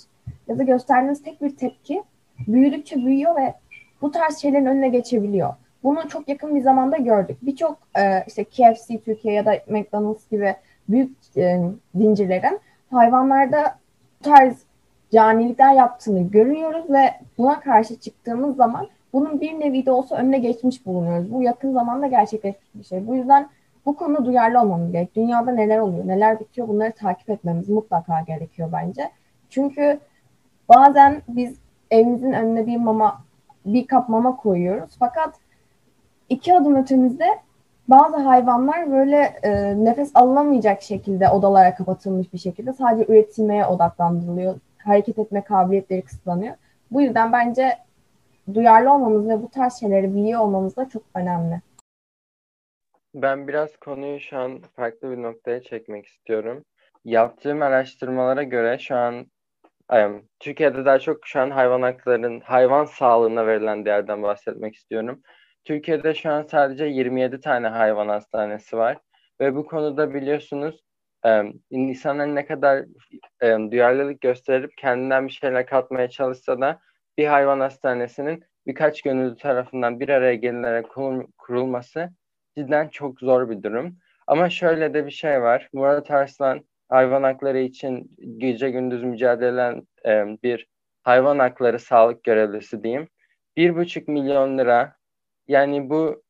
ya 0.48 0.58
da 0.58 0.64
gösterdiğimiz 0.64 1.24
tek 1.24 1.42
bir 1.42 1.58
tepki 1.58 2.04
büyüdükçe 2.48 2.96
büyüyor 2.96 3.36
ve 3.36 3.54
bu 4.02 4.12
tarz 4.12 4.38
şeylerin 4.38 4.66
önüne 4.66 4.90
geçebiliyor. 4.90 5.54
Bunu 5.84 6.08
çok 6.10 6.30
yakın 6.30 6.56
bir 6.56 6.62
zamanda 6.62 6.98
gördük. 6.98 7.38
Birçok 7.42 7.78
e, 7.98 8.24
işte 8.28 8.44
KFC 8.44 9.00
Türkiye 9.06 9.34
ya 9.34 9.46
da 9.46 9.54
McDonald's 9.68 10.30
gibi 10.30 10.56
büyük 10.90 11.12
e, 11.38 11.62
zincirlerin 11.96 12.60
hayvanlarda 12.92 13.80
bu 14.20 14.24
tarz 14.24 14.58
canilikler 15.14 15.74
yaptığını 15.74 16.22
görüyoruz 16.22 16.90
ve 16.90 17.14
buna 17.38 17.60
karşı 17.60 18.00
çıktığımız 18.00 18.56
zaman 18.56 18.88
bunun 19.14 19.42
bir 19.42 19.60
nevi 19.60 19.86
de 19.86 19.92
olsa 19.92 20.16
önüne 20.16 20.38
geçmiş 20.38 20.86
bulunuyoruz. 20.86 21.34
Bu 21.34 21.44
yakın 21.44 21.74
zamanda 21.74 22.08
gerçekleşmiş 22.08 22.76
bir 22.76 22.84
şey. 22.84 23.08
Bu 23.08 23.16
yüzden 23.16 23.50
bu 23.86 23.96
konuda 23.96 24.26
duyarlı 24.26 24.62
olmamız 24.62 24.92
gerek. 24.92 25.16
Dünyada 25.16 25.52
neler 25.52 25.80
oluyor, 25.80 26.08
neler 26.08 26.40
bitiyor 26.40 26.68
bunları 26.68 26.92
takip 26.92 27.30
etmemiz 27.30 27.70
mutlaka 27.70 28.22
gerekiyor 28.22 28.70
bence. 28.74 29.12
Çünkü 29.50 30.00
bazen 30.70 31.22
biz 31.28 31.56
evimizin 31.92 32.32
önüne 32.32 32.68
bir 32.68 32.78
mama, 32.78 33.22
bir 33.66 33.88
kap 33.88 34.10
mama 34.10 34.36
koyuyoruz. 34.38 34.96
Fakat 35.00 35.34
iki 36.30 36.56
adım 36.56 36.76
ötemizde 36.76 37.28
bazı 37.88 38.18
hayvanlar 38.18 38.92
böyle 38.92 39.18
e, 39.44 39.74
nefes 39.86 40.12
alınamayacak 40.16 40.82
şekilde 40.82 41.30
odalara 41.30 41.76
kapatılmış 41.76 42.34
bir 42.34 42.38
şekilde 42.38 42.74
sadece 42.74 43.14
üretilmeye 43.14 43.66
odaklandırılıyor. 43.66 44.56
Hareket 44.86 45.20
etme 45.20 45.44
kabiliyetleri 45.44 46.02
kısıtlanıyor. 46.02 46.56
Bu 46.92 47.02
yüzden 47.02 47.34
bence 47.34 47.78
duyarlı 48.54 48.94
olmamız 48.94 49.30
ve 49.30 49.42
bu 49.42 49.50
tarz 49.50 49.80
şeyleri 49.80 50.16
biliyor 50.16 50.42
olmamız 50.42 50.76
da 50.76 50.90
çok 50.90 51.04
önemli. 51.16 51.62
Ben 53.16 53.48
biraz 53.48 53.78
konuyu 53.78 54.20
şu 54.20 54.38
an 54.38 54.62
farklı 54.76 55.12
bir 55.12 55.22
noktaya 55.22 55.62
çekmek 55.62 56.06
istiyorum. 56.06 56.64
Yaptığım 57.06 57.62
araştırmalara 57.62 58.44
göre 58.44 58.78
şu 58.80 58.96
an 58.96 59.26
Türkiye'de 60.40 60.86
daha 60.86 61.00
çok 61.00 61.28
şu 61.28 61.40
an 61.40 61.50
hayvan 61.50 61.82
haklarının, 61.82 62.40
hayvan 62.40 62.86
sağlığına 62.86 63.48
verilen 63.48 63.86
değerden 63.86 64.24
bahsetmek 64.24 64.76
istiyorum. 64.76 65.22
Türkiye'de 65.66 66.14
şu 66.14 66.32
an 66.32 66.44
sadece 66.44 66.86
27 66.86 67.40
tane 67.40 67.68
hayvan 67.68 68.08
hastanesi 68.08 68.78
var 68.78 68.98
ve 69.40 69.56
bu 69.56 69.66
konuda 69.66 70.14
biliyorsunuz 70.14 70.84
insanların 71.70 72.36
ne 72.36 72.46
kadar 72.46 72.86
duyarlılık 73.42 74.22
gösterip 74.22 74.78
kendinden 74.78 75.28
bir 75.28 75.32
şeyler 75.32 75.66
katmaya 75.66 76.10
çalışsa 76.10 76.62
da 76.62 76.80
bir 77.18 77.26
hayvan 77.28 77.60
hastanesinin 77.60 78.44
birkaç 78.68 79.02
gönüllü 79.02 79.36
tarafından 79.36 80.00
bir 80.00 80.10
araya 80.10 80.36
gelinerek 80.36 80.86
kurulması 81.38 82.10
cidden 82.58 82.88
çok 82.88 83.20
zor 83.20 83.50
bir 83.50 83.64
durum. 83.64 83.98
Ama 84.28 84.50
şöyle 84.50 84.94
de 84.94 85.06
bir 85.06 85.12
şey 85.12 85.42
var. 85.42 85.70
Murat 85.74 86.12
Arslan 86.12 86.66
hayvan 86.90 87.24
hakları 87.24 87.60
için 87.60 88.16
gece 88.38 88.70
gündüz 88.70 89.04
mücadele 89.04 89.82
e, 90.06 90.26
bir 90.44 90.68
hayvan 91.04 91.40
hakları 91.40 91.80
sağlık 91.80 92.24
görevlisi 92.24 92.84
diyeyim. 92.84 93.08
Bir 93.58 93.76
buçuk 93.76 94.08
milyon 94.08 94.58
lira 94.58 94.96
yani 95.48 95.90
bu 95.90 96.24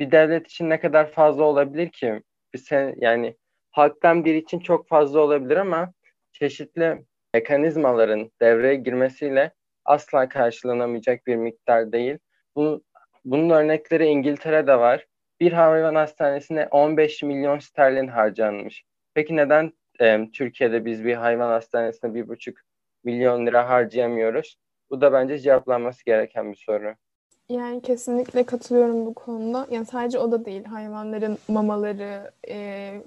bir 0.00 0.10
devlet 0.10 0.46
için 0.46 0.70
ne 0.70 0.80
kadar 0.80 1.10
fazla 1.10 1.44
olabilir 1.44 1.88
ki? 1.88 2.22
Bir 2.54 2.58
sen, 2.58 2.94
yani 2.96 3.36
halktan 3.70 4.24
biri 4.24 4.38
için 4.38 4.58
çok 4.60 4.88
fazla 4.88 5.20
olabilir 5.20 5.56
ama 5.56 5.92
çeşitli 6.32 7.04
mekanizmaların 7.34 8.30
devreye 8.40 8.74
girmesiyle 8.74 9.52
asla 9.84 10.28
karşılanamayacak 10.28 11.26
bir 11.26 11.36
miktar 11.36 11.92
değil. 11.92 12.18
Bu, 12.56 12.82
bunun 13.24 13.50
örnekleri 13.50 14.06
İngiltere'de 14.06 14.78
var. 14.78 15.06
Bir 15.40 15.52
hayvan 15.52 15.94
hastanesine 15.94 16.68
15 16.70 17.22
milyon 17.22 17.58
sterlin 17.58 18.08
harcanmış. 18.08 18.84
Peki 19.14 19.36
neden 19.36 19.72
e, 20.00 20.30
Türkiye'de 20.32 20.84
biz 20.84 21.04
bir 21.04 21.14
hayvan 21.14 21.48
hastanesine 21.48 22.14
bir 22.14 22.28
buçuk 22.28 22.58
milyon 23.04 23.46
lira 23.46 23.68
harcayamıyoruz? 23.68 24.56
Bu 24.90 25.00
da 25.00 25.12
bence 25.12 25.38
cevaplanması 25.38 26.04
gereken 26.04 26.52
bir 26.52 26.56
soru. 26.56 26.94
Yani 27.50 27.82
kesinlikle 27.82 28.44
katılıyorum 28.44 29.06
bu 29.06 29.14
konuda. 29.14 29.66
Yani 29.70 29.86
sadece 29.86 30.18
o 30.18 30.32
da 30.32 30.44
değil. 30.44 30.64
Hayvanların 30.64 31.38
mamaları 31.48 32.30
e, 32.48 32.56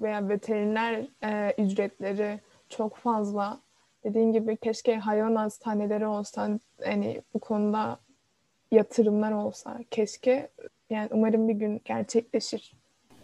veya 0.02 0.28
veteriner 0.28 1.06
e, 1.22 1.62
ücretleri 1.62 2.40
çok 2.68 2.96
fazla. 2.96 3.58
Dediğin 4.04 4.32
gibi 4.32 4.56
keşke 4.56 4.96
hayvan 4.96 5.36
hastaneleri 5.36 6.06
olsa, 6.06 6.48
hani 6.84 7.22
bu 7.34 7.38
konuda 7.38 7.98
yatırımlar 8.72 9.32
olsa 9.32 9.78
keşke. 9.90 10.48
Yani 10.90 11.08
umarım 11.12 11.48
bir 11.48 11.54
gün 11.54 11.80
gerçekleşir. 11.84 12.76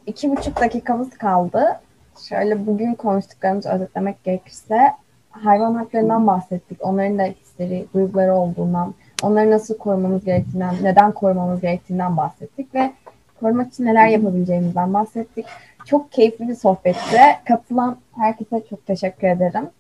İki 0.07 0.31
buçuk 0.31 0.61
dakikamız 0.61 1.11
kaldı. 1.11 1.81
Şöyle 2.29 2.67
bugün 2.67 2.95
konuştuklarımızı 2.95 3.69
özetlemek 3.69 4.25
gerekirse 4.25 4.93
hayvan 5.31 5.75
haklarından 5.75 6.27
bahsettik. 6.27 6.79
Onların 6.81 7.19
da 7.19 7.23
hisleri, 7.23 7.87
duyguları 7.95 8.35
olduğundan, 8.35 8.95
onları 9.23 9.51
nasıl 9.51 9.79
korumamız 9.79 10.25
gerektiğinden, 10.25 10.75
neden 10.83 11.13
korumamız 11.13 11.61
gerektiğinden 11.61 12.17
bahsettik 12.17 12.75
ve 12.75 12.93
korumak 13.41 13.73
için 13.73 13.85
neler 13.85 14.09
yapabileceğimizden 14.09 14.95
bahsettik. 14.95 15.47
Çok 15.87 16.13
keyifli 16.13 16.49
bir 16.49 16.55
sohbetti. 16.55 17.19
Katılan 17.49 17.99
herkese 18.17 18.63
çok 18.71 18.87
teşekkür 18.87 19.29
ederim. 19.29 19.71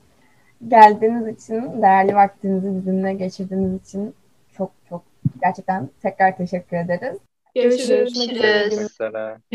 Geldiğiniz 0.69 1.29
için, 1.29 1.83
değerli 1.83 2.15
vaktinizi 2.15 2.77
bizimle 2.77 3.15
geçirdiğiniz 3.15 3.83
için 3.83 4.15
çok 4.57 4.71
çok 4.89 5.03
gerçekten 5.43 5.89
tekrar 6.03 6.37
teşekkür 6.37 6.77
ederiz. 6.77 7.19
Görüşürüz. 7.55 7.89
Görüşmek 7.89 8.93
üzere. 8.93 9.41